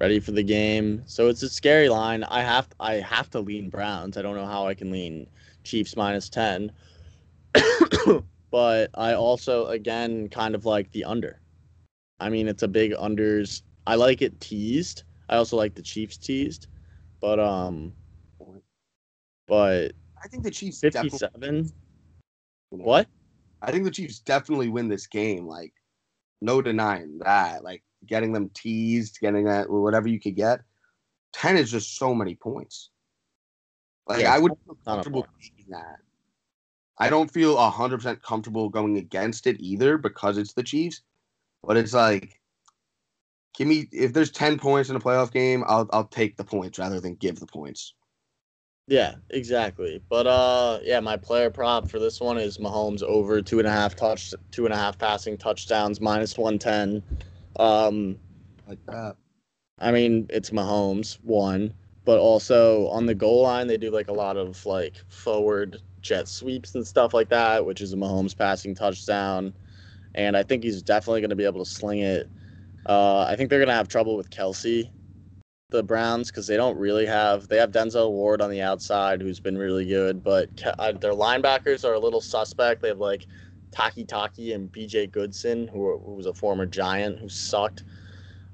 [0.00, 1.02] ready for the game.
[1.06, 2.24] So it's a scary line.
[2.24, 4.16] I have I have to lean Browns.
[4.16, 5.26] I don't know how I can lean
[5.64, 6.72] Chiefs minus 10.
[8.50, 11.40] but I also again kind of like the under.
[12.20, 13.62] I mean, it's a big unders.
[13.86, 15.02] I like it teased.
[15.28, 16.68] I also like the Chiefs teased.
[17.20, 17.92] But um
[19.46, 21.72] but I think the Chiefs 57
[22.70, 23.08] What?
[23.62, 25.72] I think the Chiefs definitely win this game like
[26.40, 27.64] no denying that.
[27.64, 30.60] Like getting them teased, getting that whatever you could get.
[31.32, 32.90] Ten is just so many points.
[34.06, 35.98] Like yeah, I would feel comfortable taking that.
[36.98, 41.02] I don't feel hundred percent comfortable going against it either because it's the Chiefs.
[41.62, 42.37] But it's like,
[43.58, 46.78] give me if there's ten points in a playoff game, I'll I'll take the points
[46.78, 47.92] rather than give the points.
[48.86, 50.00] Yeah, exactly.
[50.08, 53.70] But uh, yeah, my player prop for this one is Mahomes over two and a
[53.70, 57.02] half touch, two and a half passing touchdowns, minus one ten.
[57.58, 58.16] Um,
[58.68, 59.16] like that.
[59.80, 64.12] I mean, it's Mahomes one, but also on the goal line they do like a
[64.12, 68.74] lot of like forward jet sweeps and stuff like that, which is a Mahomes passing
[68.74, 69.52] touchdown,
[70.14, 72.30] and I think he's definitely going to be able to sling it.
[72.86, 74.90] Uh, I think they're going to have trouble with Kelce,
[75.70, 77.48] the Browns, because they don't really have.
[77.48, 81.84] They have Denzel Ward on the outside, who's been really good, but uh, their linebackers
[81.84, 82.82] are a little suspect.
[82.82, 83.26] They have like
[83.72, 87.84] Takitaki and BJ Goodson, who, who was a former Giant who sucked.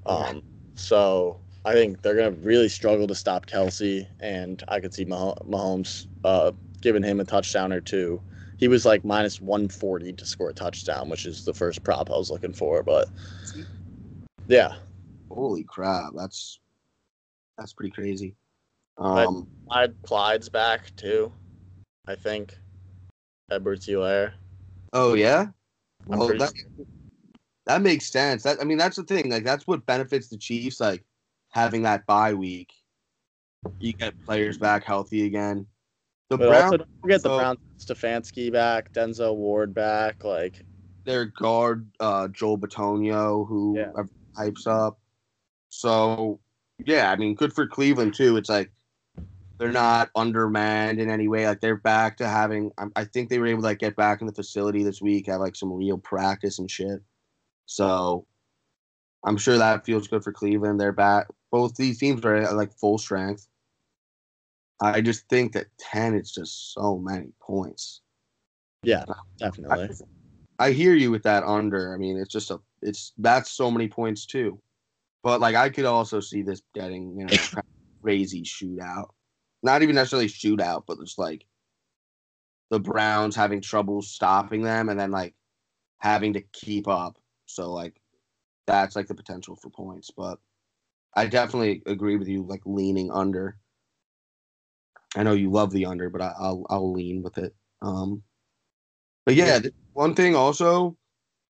[0.05, 0.43] Um,
[0.75, 5.05] so I think they're going to really struggle to stop Kelce, and I could see
[5.05, 8.21] Mah- Mahomes uh, giving him a touchdown or two.
[8.57, 12.17] He was like minus 140 to score a touchdown, which is the first prop I
[12.17, 12.83] was looking for.
[12.83, 13.09] But
[14.47, 14.75] yeah,
[15.29, 16.59] holy crap, that's
[17.57, 18.35] that's pretty crazy.
[18.97, 21.31] Um, Clyde, Clyde's back too,
[22.07, 22.57] I think.
[23.51, 24.33] Edwards Helaire.
[24.93, 25.47] Oh yeah.
[26.07, 26.53] Well, that,
[27.65, 28.43] that makes sense.
[28.43, 29.29] That I mean, that's the thing.
[29.29, 30.79] Like, that's what benefits the Chiefs.
[30.79, 31.03] Like
[31.49, 32.71] having that bye week,
[33.79, 35.65] you get players back healthy again.
[36.29, 37.59] The but Browns, also don't forget so, the Browns.
[37.77, 40.23] Stefanski back, Denzel Ward back.
[40.23, 40.63] Like
[41.03, 43.91] their guard, uh, Joel Bitonio, who yeah.
[44.35, 44.99] Hypes up.
[45.69, 46.39] So
[46.85, 48.37] yeah, I mean, good for Cleveland too.
[48.37, 48.71] It's like
[49.57, 51.47] they're not undermanned in any way.
[51.47, 52.71] Like they're back to having.
[52.95, 55.39] I think they were able to like get back in the facility this week, have
[55.39, 57.01] like some real practice and shit.
[57.65, 58.25] So
[59.23, 60.79] I'm sure that feels good for Cleveland.
[60.79, 61.27] They're back.
[61.51, 63.47] Both these teams are like full strength.
[64.81, 68.01] I just think that ten is just so many points.
[68.83, 69.05] Yeah,
[69.37, 69.89] definitely.
[70.59, 71.93] I, I hear you with that under.
[71.93, 72.59] I mean, it's just a.
[72.85, 74.61] It's that's so many points too.
[75.23, 77.37] But like I could also see this getting you know
[78.01, 79.09] crazy shootout
[79.65, 81.45] not even necessarily shootout, but just like
[82.69, 85.33] the Browns having trouble stopping them and then like
[85.97, 87.17] having to keep up.
[87.47, 87.99] So like
[88.67, 90.11] that's like the potential for points.
[90.15, 90.39] But
[91.15, 93.57] I definitely agree with you, like leaning under.
[95.15, 97.55] I know you love the under, but I, will I'll lean with it.
[97.81, 98.21] Um,
[99.25, 99.59] but yeah,
[99.93, 100.95] one thing also,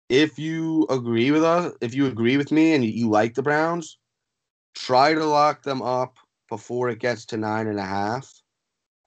[0.09, 3.97] if you agree with us, if you agree with me and you like the Browns,
[4.75, 6.17] try to lock them up
[6.49, 8.31] before it gets to nine and a half.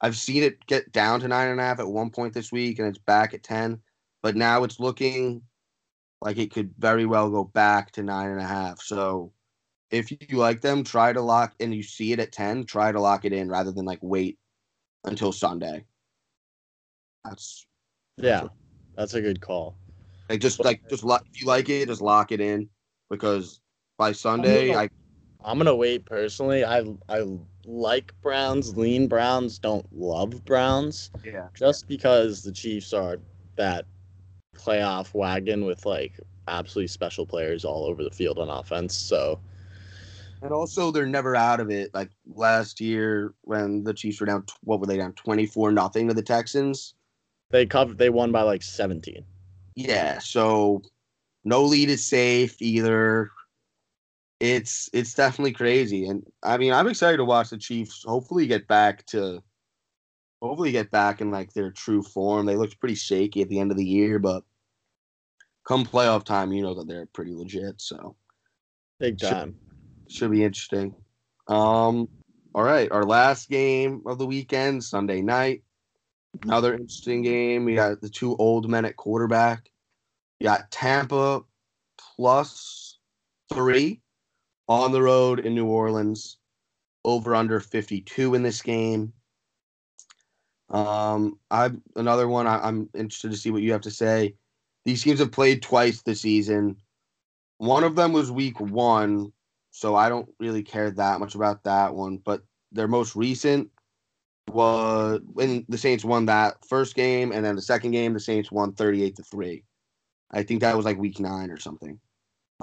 [0.01, 2.79] I've seen it get down to nine and a half at one point this week,
[2.79, 3.81] and it's back at ten.
[4.23, 5.43] But now it's looking
[6.21, 8.81] like it could very well go back to nine and a half.
[8.81, 9.33] So
[9.91, 13.01] if you like them, try to lock and you see it at ten, try to
[13.01, 14.39] lock it in rather than like wait
[15.05, 15.85] until Sunday.
[17.25, 17.67] That's
[18.17, 18.45] yeah,
[18.97, 19.77] that's a good call.
[20.29, 22.69] Like just like just lock if you like it, just lock it in
[23.11, 23.61] because
[23.97, 24.89] by Sunday I
[25.45, 26.65] I'm gonna wait personally.
[26.65, 27.25] I I
[27.65, 31.11] like Browns, lean Browns, don't love Browns.
[31.25, 31.49] Yeah.
[31.55, 33.19] Just because the Chiefs are
[33.57, 33.87] that
[34.57, 38.95] playoff wagon with like absolutely special players all over the field on offense.
[38.95, 39.41] So
[40.43, 41.93] and also they're never out of it.
[41.95, 46.15] Like last year when the Chiefs were down what were they down 24 nothing to
[46.15, 46.95] the Texans?
[47.51, 47.99] They covered.
[47.99, 49.25] They won by like 17.
[49.79, 50.83] Yeah, so
[51.45, 53.31] no lead is safe either.
[54.41, 58.05] It's it's definitely crazy, and I mean I'm excited to watch the Chiefs.
[58.05, 59.41] Hopefully get back to,
[60.43, 62.45] hopefully get back in like their true form.
[62.45, 64.43] They looked pretty shaky at the end of the year, but
[65.67, 67.81] come playoff time, you know that they're pretty legit.
[67.81, 68.17] So
[68.99, 69.57] Big Should- time.
[70.09, 70.93] should be interesting.
[71.47, 72.09] Um,
[72.53, 75.63] all right, our last game of the weekend, Sunday night.
[76.43, 77.65] Another interesting game.
[77.65, 79.71] We got the two old men at quarterback.
[80.41, 81.43] We got Tampa
[82.17, 82.99] plus
[83.53, 84.01] three
[84.69, 86.37] on the road in New Orleans.
[87.05, 89.13] Over under 52 in this game.
[90.71, 94.35] Um, I another one I, I'm interested to see what you have to say.
[94.85, 96.77] These teams have played twice this season.
[97.59, 99.33] One of them was week one,
[99.71, 102.19] so I don't really care that much about that one.
[102.19, 103.71] But their most recent
[104.49, 108.51] was when the Saints won that first game, and then the second game, the Saints
[108.51, 109.63] won 38 to 3.
[110.31, 111.99] I think that was like week nine or something.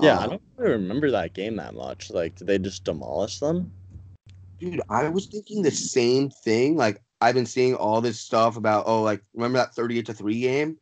[0.02, 2.12] Yeah, I Um, don't really remember that game that much.
[2.12, 3.72] Like, did they just demolish them?
[4.60, 6.78] dude, I was thinking the same thing.
[6.78, 10.40] Like, I've been seeing all this stuff about, oh, like, remember that 38 to 3
[10.40, 10.78] game?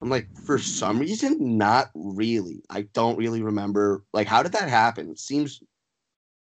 [0.00, 2.62] I'm like, for some reason, not really.
[2.70, 4.04] I don't really remember.
[4.12, 5.10] Like, how did that happen?
[5.10, 5.60] It seems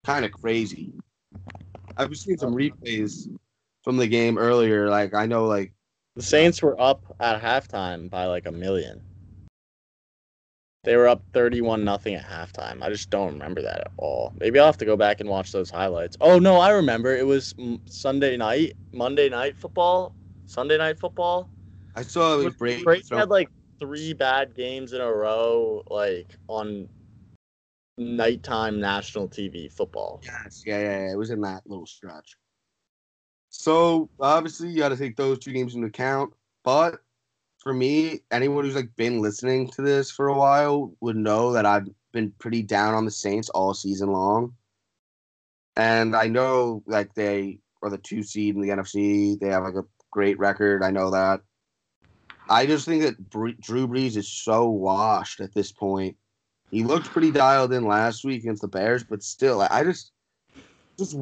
[0.04, 0.92] kind of crazy.
[1.96, 3.28] I was seeing some replays
[3.88, 4.90] from the game earlier.
[4.90, 5.72] Like, I know, like,
[6.14, 9.00] The Saints were up at halftime by like a million.
[10.84, 12.82] They were up 31 nothing at halftime.
[12.82, 14.34] I just don't remember that at all.
[14.38, 16.18] Maybe I'll have to go back and watch those highlights.
[16.20, 17.16] Oh no, I remember.
[17.16, 17.54] It was
[17.86, 21.48] Sunday night, Monday night football, Sunday night football.
[21.94, 22.84] I saw it like, Brady.
[22.84, 23.48] Brady had like
[23.78, 26.90] three bad games in a row, like on
[27.96, 30.20] nighttime national TV football.
[30.24, 31.12] Yes, yeah, yeah, yeah.
[31.12, 32.36] It was in that little stretch.
[33.50, 36.32] So obviously you got to take those two games into account.
[36.64, 37.00] But
[37.58, 41.66] for me, anyone who's like been listening to this for a while would know that
[41.66, 44.54] I've been pretty down on the Saints all season long.
[45.76, 49.38] And I know like they are the two seed in the NFC.
[49.38, 50.82] They have like a great record.
[50.82, 51.40] I know that.
[52.50, 56.16] I just think that Drew Brees is so washed at this point.
[56.70, 60.12] He looked pretty dialed in last week against the Bears, but still, I just,
[60.98, 61.16] just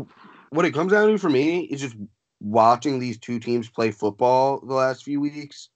[0.51, 1.97] what it comes down to for me is just
[2.47, 5.71] watching these two teams play football the last few weeks.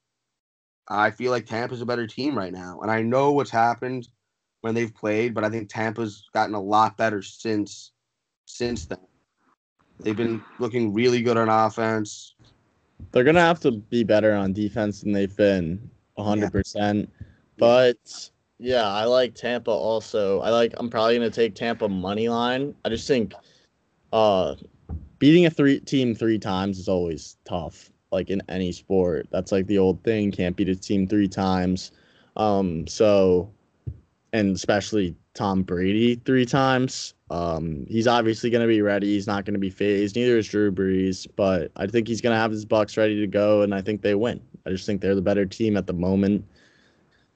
[0.88, 4.08] I feel like Tampa's a better team right now, and I know what's happened
[4.60, 7.92] when they've played, but I think Tampa's gotten a lot better since
[8.46, 8.98] since then.
[10.00, 12.34] They've been looking really good on offense.
[13.12, 17.10] They're gonna have to be better on defense than they've been, hundred percent.
[17.56, 20.40] But yeah, I like Tampa also.
[20.40, 20.74] I like.
[20.76, 22.74] I'm probably gonna take Tampa money line.
[22.84, 23.34] I just think,
[24.12, 24.54] uh,
[25.20, 27.90] beating a three team three times is always tough.
[28.10, 30.32] Like in any sport, that's like the old thing.
[30.32, 31.92] Can't beat a team three times.
[32.36, 33.48] Um, so,
[34.32, 37.14] and especially Tom Brady three times.
[37.30, 39.14] Um, he's obviously going to be ready.
[39.14, 40.16] He's not going to be fazed.
[40.16, 43.28] Neither is Drew Brees, but I think he's going to have his Bucks ready to
[43.28, 44.40] go, and I think they win.
[44.66, 46.44] I just think they're the better team at the moment.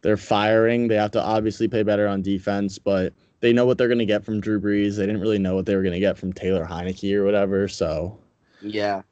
[0.03, 0.89] They're firing.
[0.89, 3.13] They have to obviously play better on defense, but
[3.45, 4.97] they know what they're going to get from Drew Brees.
[4.97, 7.69] They didn't really know what they were going to get from Taylor Heinicke or whatever.
[7.69, 8.19] So
[8.63, 9.03] Yeah,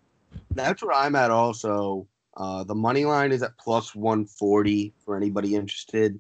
[0.53, 1.31] that's where I'm at.
[1.31, 6.19] Also, uh, the money line is at plus 140 for anybody interested.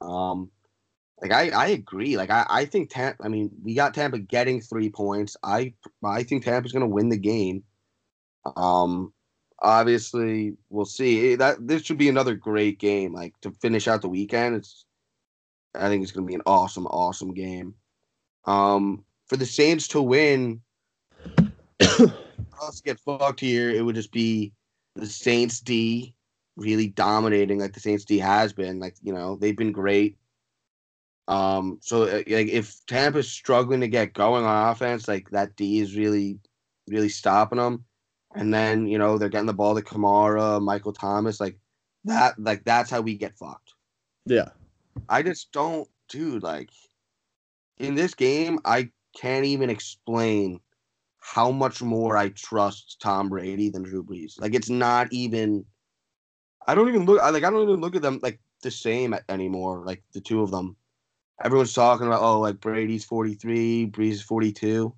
[0.00, 0.50] Um,
[1.22, 2.16] like I, I agree.
[2.16, 3.22] Like I, I think Tampa.
[3.24, 5.36] I mean, we got Tampa getting three points.
[5.44, 7.62] I, I think Tampa's going to win the game.
[8.56, 9.12] Um,
[9.60, 11.36] obviously, we'll see.
[11.36, 13.12] That this should be another great game.
[13.14, 14.86] Like to finish out the weekend, it's.
[15.74, 17.74] I think it's going to be an awesome, awesome game.
[18.44, 20.60] Um, for the Saints to win,
[21.80, 24.52] us to get fucked here, it would just be
[24.94, 26.14] the Saints D
[26.56, 28.78] really dominating like the Saints D has been.
[28.78, 30.16] Like, you know, they've been great.
[31.26, 35.80] Um, so uh, like if Tampa's struggling to get going on offense, like that D
[35.80, 36.38] is really,
[36.88, 37.84] really stopping them.
[38.34, 41.56] And then, you know, they're getting the ball to Kamara, Michael Thomas, like
[42.04, 43.74] that, like that's how we get fucked.
[44.26, 44.48] yeah,
[45.08, 46.42] I just don't, dude.
[46.42, 46.70] Like
[47.78, 50.60] in this game, I can't even explain
[51.20, 54.40] how much more I trust Tom Brady than Drew Brees.
[54.40, 55.64] Like it's not even.
[56.66, 57.20] I don't even look.
[57.20, 57.44] I like.
[57.44, 59.82] I don't even look at them like the same anymore.
[59.84, 60.76] Like the two of them.
[61.42, 64.94] Everyone's talking about oh like Brady's forty three, Brees is forty two.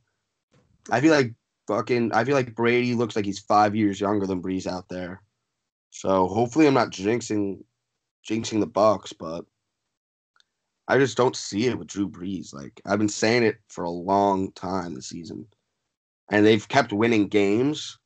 [0.91, 1.35] I feel like
[1.67, 2.13] fucking.
[2.13, 5.23] I feel like Brady looks like he's five years younger than Brees out there.
[5.91, 7.65] So hopefully I'm not jinxing,
[8.29, 9.47] jinxing the Bucks, but
[10.89, 12.55] I just don't see it with Drew Brees.
[12.55, 15.47] Like I've been saying it for a long time this season,
[16.31, 17.99] and they've kept winning games.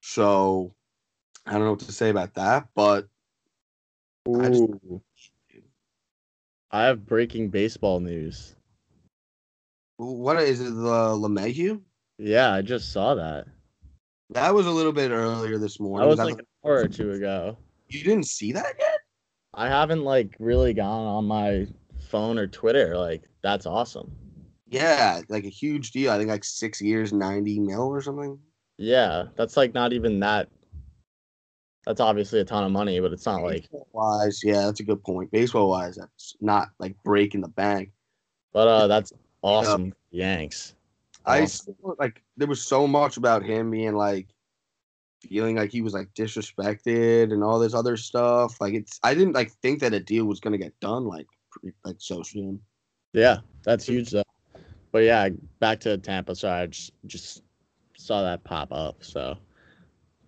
[0.00, 0.74] So
[1.46, 3.08] I don't know what to say about that, but
[4.28, 4.62] I just-
[6.70, 8.56] I have breaking baseball news.
[9.98, 10.64] what is it?
[10.74, 11.80] The LeMahieu?
[12.18, 13.46] Yeah, I just saw that.
[14.30, 16.04] That was a little bit earlier this morning.
[16.04, 17.56] That was That- like an hour or two ago.
[17.88, 19.01] you didn't see that yet?
[19.54, 21.66] I haven't like really gone on my
[22.08, 22.96] phone or Twitter.
[22.96, 24.10] Like that's awesome.
[24.68, 26.10] Yeah, like a huge deal.
[26.10, 28.38] I think like six years, ninety mil or something.
[28.78, 30.48] Yeah, that's like not even that.
[31.84, 33.68] That's obviously a ton of money, but it's not like.
[33.92, 35.30] wise, yeah, that's a good point.
[35.32, 37.90] Baseball wise, that's not like breaking the bank.
[38.52, 40.74] But uh, that's awesome, Yanks.
[41.26, 44.28] I still, like there was so much about him being like
[45.22, 48.60] feeling like he was like disrespected and all this other stuff.
[48.60, 51.26] Like it's I didn't like think that a deal was gonna get done like
[51.84, 52.60] like so soon.
[53.12, 54.22] Yeah, that's huge though.
[54.90, 56.34] But yeah, back to Tampa.
[56.34, 57.42] Sorry, I just just
[57.96, 59.02] saw that pop up.
[59.04, 59.36] So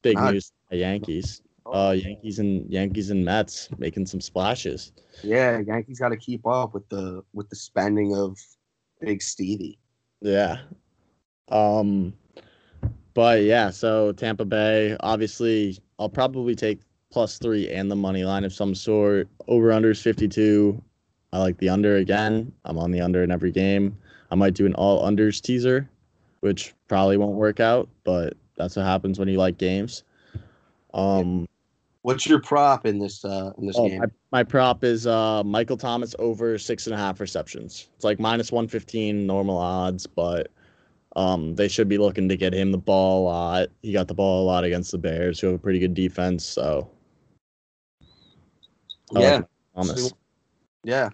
[0.03, 0.33] big Nice.
[0.33, 0.53] news.
[0.71, 1.43] the Yankees.
[1.67, 4.93] Uh, Yankees and Yankees and Mets making some splashes.
[5.23, 8.39] Yeah, Yankees got to keep up with the with the spending of
[9.01, 9.79] Big Stevie.
[10.21, 10.59] Yeah.
[11.49, 12.15] Um
[13.15, 18.45] but yeah, so Tampa Bay, obviously I'll probably take plus three and the money line
[18.45, 19.29] of some sort.
[19.49, 20.83] Over under is fifty two.
[21.33, 22.53] I like the under again.
[22.65, 23.97] I'm on the under in every game.
[24.31, 25.89] I might do an all unders teaser,
[26.41, 30.03] which probably won't work out, but that's what happens when you like games.
[30.93, 31.47] Um
[32.03, 34.01] What's your prop in this uh in this Oh, game?
[34.01, 37.89] my, my prop is uh Michael Thomas over six and a half receptions.
[37.95, 40.51] It's like minus one fifteen normal odds, but
[41.17, 43.69] um they should be looking to get him the ball a lot.
[43.83, 46.45] He got the ball a lot against the Bears, who have a pretty good defense.
[46.45, 46.91] So
[49.15, 49.43] I like yeah,
[49.75, 50.09] Thomas.
[50.09, 50.17] So-
[50.85, 51.09] yeah.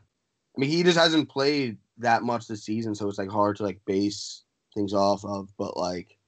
[0.57, 3.63] I mean, he just hasn't played that much this season, so it's like hard to
[3.63, 4.43] like base
[4.75, 5.49] things off of.
[5.57, 6.19] But like,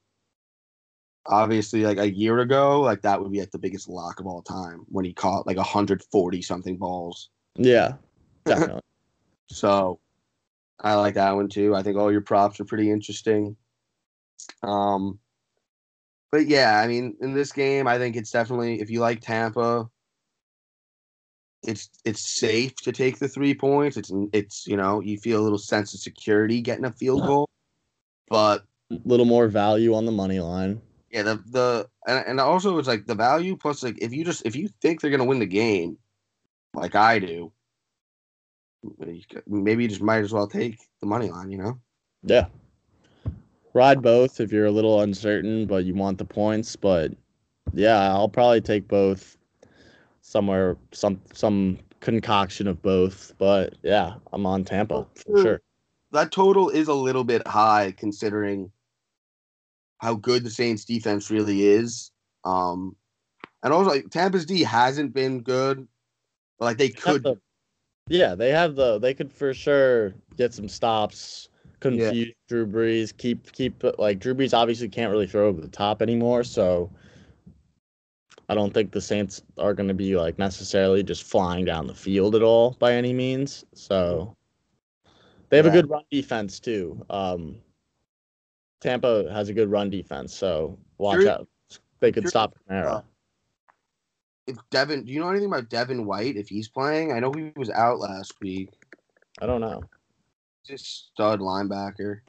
[1.26, 4.42] obviously, like a year ago, like that would be like the biggest lock of all
[4.42, 7.30] time when he caught like 140 something balls.
[7.56, 7.94] Yeah,
[8.44, 8.80] definitely.
[9.50, 10.00] So
[10.80, 11.74] I like that one too.
[11.74, 13.54] I think all your props are pretty interesting.
[14.62, 15.18] Um,
[16.30, 19.88] but yeah, I mean, in this game, I think it's definitely if you like Tampa,
[21.62, 23.96] it's it's safe to take the three points.
[23.96, 27.48] It's it's you know you feel a little sense of security getting a field goal,
[28.28, 28.64] but
[29.04, 30.80] little more value on the money line.
[31.10, 34.44] yeah, the the and, and also it's like the value plus like if you just
[34.46, 35.98] if you think they're gonna win the game,
[36.74, 37.52] like I do,
[39.46, 41.50] maybe you just might as well take the money line.
[41.50, 41.80] You know.
[42.22, 42.46] Yeah.
[43.74, 46.76] Ride both if you're a little uncertain, but you want the points.
[46.76, 47.12] But
[47.72, 49.36] yeah, I'll probably take both
[50.20, 53.32] somewhere, some some concoction of both.
[53.38, 55.62] But yeah, I'm on Tampa for Sure.
[56.12, 58.70] that total is a little bit high considering
[59.98, 62.10] how good the Saints defense really is.
[62.44, 62.96] Um,
[63.62, 65.86] and also like Tampa's D hasn't been good,
[66.58, 67.26] but like they could.
[68.08, 71.48] yeah, they have the they could for sure get some stops,
[71.82, 76.00] confuse Drew Brees, keep keep like Drew Brees obviously can't really throw over the top
[76.00, 76.90] anymore, so
[78.48, 81.94] I don't think the Saints are going to be like necessarily just flying down the
[81.94, 83.64] field at all by any means.
[83.74, 84.36] So
[85.48, 85.72] they have Yeah.
[85.72, 87.04] a good run defense too.
[87.10, 87.60] Um,
[88.80, 91.30] Tampa has a good run defense, so watch Sure.
[91.30, 91.48] out.
[92.00, 92.30] They could Sure.
[92.30, 92.86] stop Kamara.
[92.96, 93.02] Uh,
[94.46, 96.36] if Devin, do you know anything about Devin White?
[96.36, 98.70] If he's playing, I know he was out last week.
[99.40, 99.82] I don't know.
[100.64, 102.20] Just stud linebacker.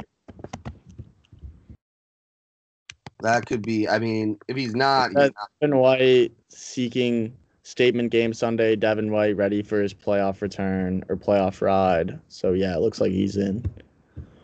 [3.21, 3.87] That could be.
[3.87, 8.75] I mean, if he's not, he's not Devin White seeking statement game Sunday.
[8.75, 12.19] Devin White ready for his playoff return or playoff ride.
[12.27, 13.63] So yeah, it looks like he's in.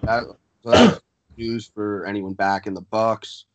[0.03, 0.23] That,
[0.63, 0.99] so
[1.37, 3.45] news for anyone back in the Bucks.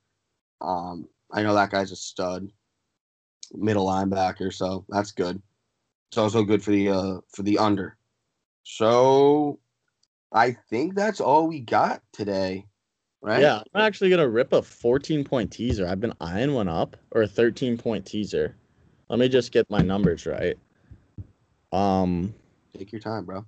[0.60, 2.50] Um, I know that guy's a stud,
[3.52, 5.40] middle linebacker, so that's good.
[6.10, 7.96] It's also good for the uh for the under.
[8.62, 9.58] So
[10.34, 12.66] I think that's all we got today,
[13.22, 13.40] right?
[13.40, 15.86] Yeah, I'm actually gonna rip a 14 point teaser.
[15.86, 18.56] I've been eyeing one up or a 13 point teaser.
[19.08, 20.56] Let me just get my numbers right.
[21.72, 22.34] Um,
[22.76, 23.44] Take your time, bro.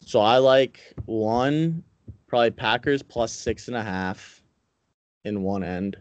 [0.00, 1.84] so I like one,
[2.26, 4.42] probably Packers plus six and a half
[5.24, 5.98] in one end.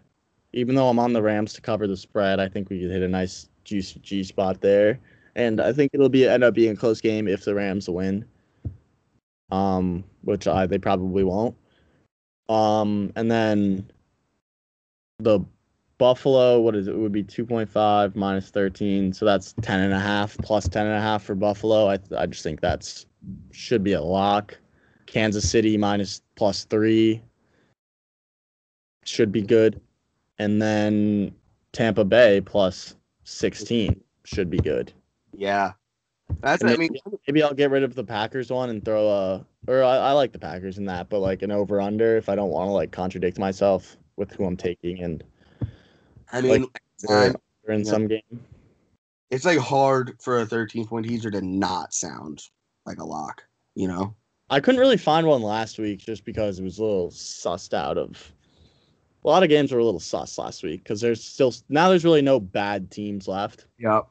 [0.54, 3.04] Even though I'm on the Rams to cover the spread, I think we could hit
[3.04, 5.00] a nice juicy G spot there.
[5.36, 8.26] And I think it'll be end up being a close game if the Rams win.
[9.50, 11.56] Um, which I they probably won't.
[12.50, 13.90] Um, and then
[15.20, 15.40] the
[15.98, 16.92] Buffalo, what is it?
[16.92, 19.14] it would be 2.5 minus 13.
[19.14, 21.90] So that's 10 and a half plus 10 and a half for Buffalo.
[21.90, 23.06] I, I just think that's
[23.52, 24.58] should be a lock.
[25.08, 27.22] Kansas City minus plus three
[29.06, 29.82] should be good.
[30.38, 31.34] And then
[31.72, 34.94] Tampa Bay plus 16 should be good.
[35.36, 35.74] Yeah,
[36.42, 36.62] that's.
[36.62, 36.96] And I mean,
[37.28, 40.32] Maybe I'll get rid of the Packers one and throw a, or I, I like
[40.32, 42.92] the Packers in that, but like an over under if I don't want to like
[42.92, 45.24] contradict myself with who I'm taking and
[46.32, 46.66] I mean,
[47.08, 47.34] or,
[47.68, 47.92] or in Yeah.
[47.92, 48.22] some game.
[49.30, 52.44] it's like hard for a 13 point teaser to not sound
[52.86, 53.44] like a lock.
[53.76, 54.16] You know?
[54.50, 57.98] I couldn't really find one last week just because it was a little sussed out
[57.98, 58.32] of.
[59.26, 62.06] A lot of games were a little sus last week because there's still now there's
[62.06, 63.66] really no bad teams left.
[63.78, 64.08] Yep.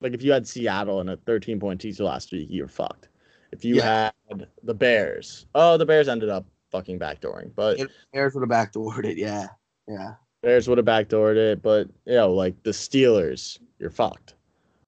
[0.00, 3.08] Like if you had Seattle and a 13 point teaser last week, you're fucked.
[3.52, 4.10] If you Yeah.
[4.28, 8.50] had the Bears, oh, the Bears ended up fucking backdooring, but It- Bears would have
[8.50, 9.16] backdoored it.
[9.18, 9.48] Yeah.
[9.88, 10.14] Yeah.
[10.42, 14.34] Bears would have backdoored it, but you know, like the Steelers, you're fucked.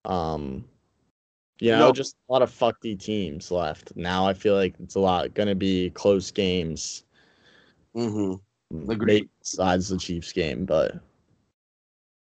[0.04, 0.64] Um,
[1.60, 1.92] you know, No.
[1.92, 3.94] just a lot of fucky teams left.
[3.96, 7.04] Now I feel like it's a lot gonna be close games.
[7.94, 8.34] hmm
[8.88, 8.98] Agreed.
[9.06, 10.94] Maybe besides the Chiefs game, but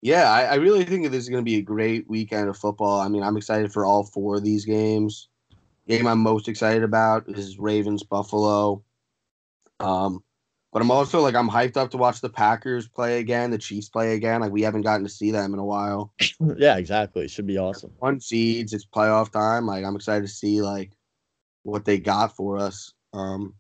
[0.06, 3.00] Yeah, I, I really think this is going to be a great weekend of football.
[3.02, 5.30] I mean, I'm excited for all four of these games.
[5.88, 8.84] Game I'm most excited about is Ravens Buffalo.
[9.80, 10.24] Um,
[10.72, 13.90] but I'm also like I'm hyped up to watch the Packers play again, the Chiefs
[13.90, 14.42] play again.
[14.42, 16.14] Like we haven't gotten to see them in a while.
[16.56, 17.24] yeah, exactly.
[17.24, 17.92] It should be awesome.
[17.98, 19.66] One seeds, it's playoff time.
[19.66, 20.92] Like I'm excited to see like
[21.64, 22.94] what they got for us.
[23.12, 23.56] Um,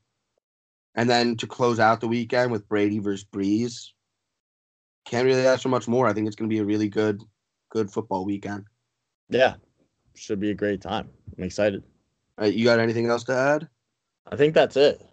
[0.94, 3.94] and then to close out the weekend with Brady versus Brees.
[5.06, 6.08] Can't really ask for much more.
[6.08, 7.22] I think it's going to be a really good,
[7.70, 8.66] good football weekend.
[9.30, 9.56] Yeah,
[10.16, 11.10] should be a great time.
[11.38, 11.84] I'm excited.
[12.42, 13.68] Uh, you got anything else to add?
[14.32, 15.06] I think that's it.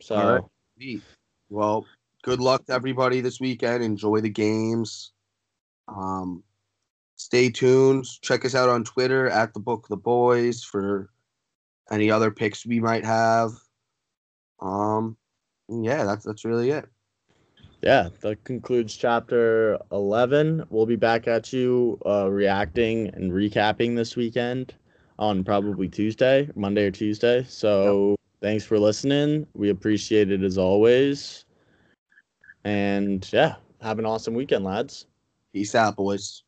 [0.00, 0.32] So All
[0.80, 1.00] right.
[1.50, 1.86] Well,
[2.22, 3.84] good luck to everybody this weekend.
[3.84, 5.12] Enjoy the games.
[5.86, 6.42] Um,
[7.16, 8.06] stay tuned.
[8.22, 11.10] Check us out on Twitter at the Book of the Boys for
[11.90, 13.52] any other picks we might have.
[14.60, 15.16] Um,
[15.68, 16.88] yeah, that's that's really it.
[17.82, 20.64] Yeah, that concludes chapter 11.
[20.70, 24.74] We'll be back at you uh, reacting and recapping this weekend
[25.18, 27.44] on probably Tuesday, Monday or Tuesday.
[27.48, 29.46] So thanks for listening.
[29.54, 31.44] We appreciate it as always.
[32.64, 35.06] And yeah, have an awesome weekend, lads.
[35.52, 36.44] Peace out, boys.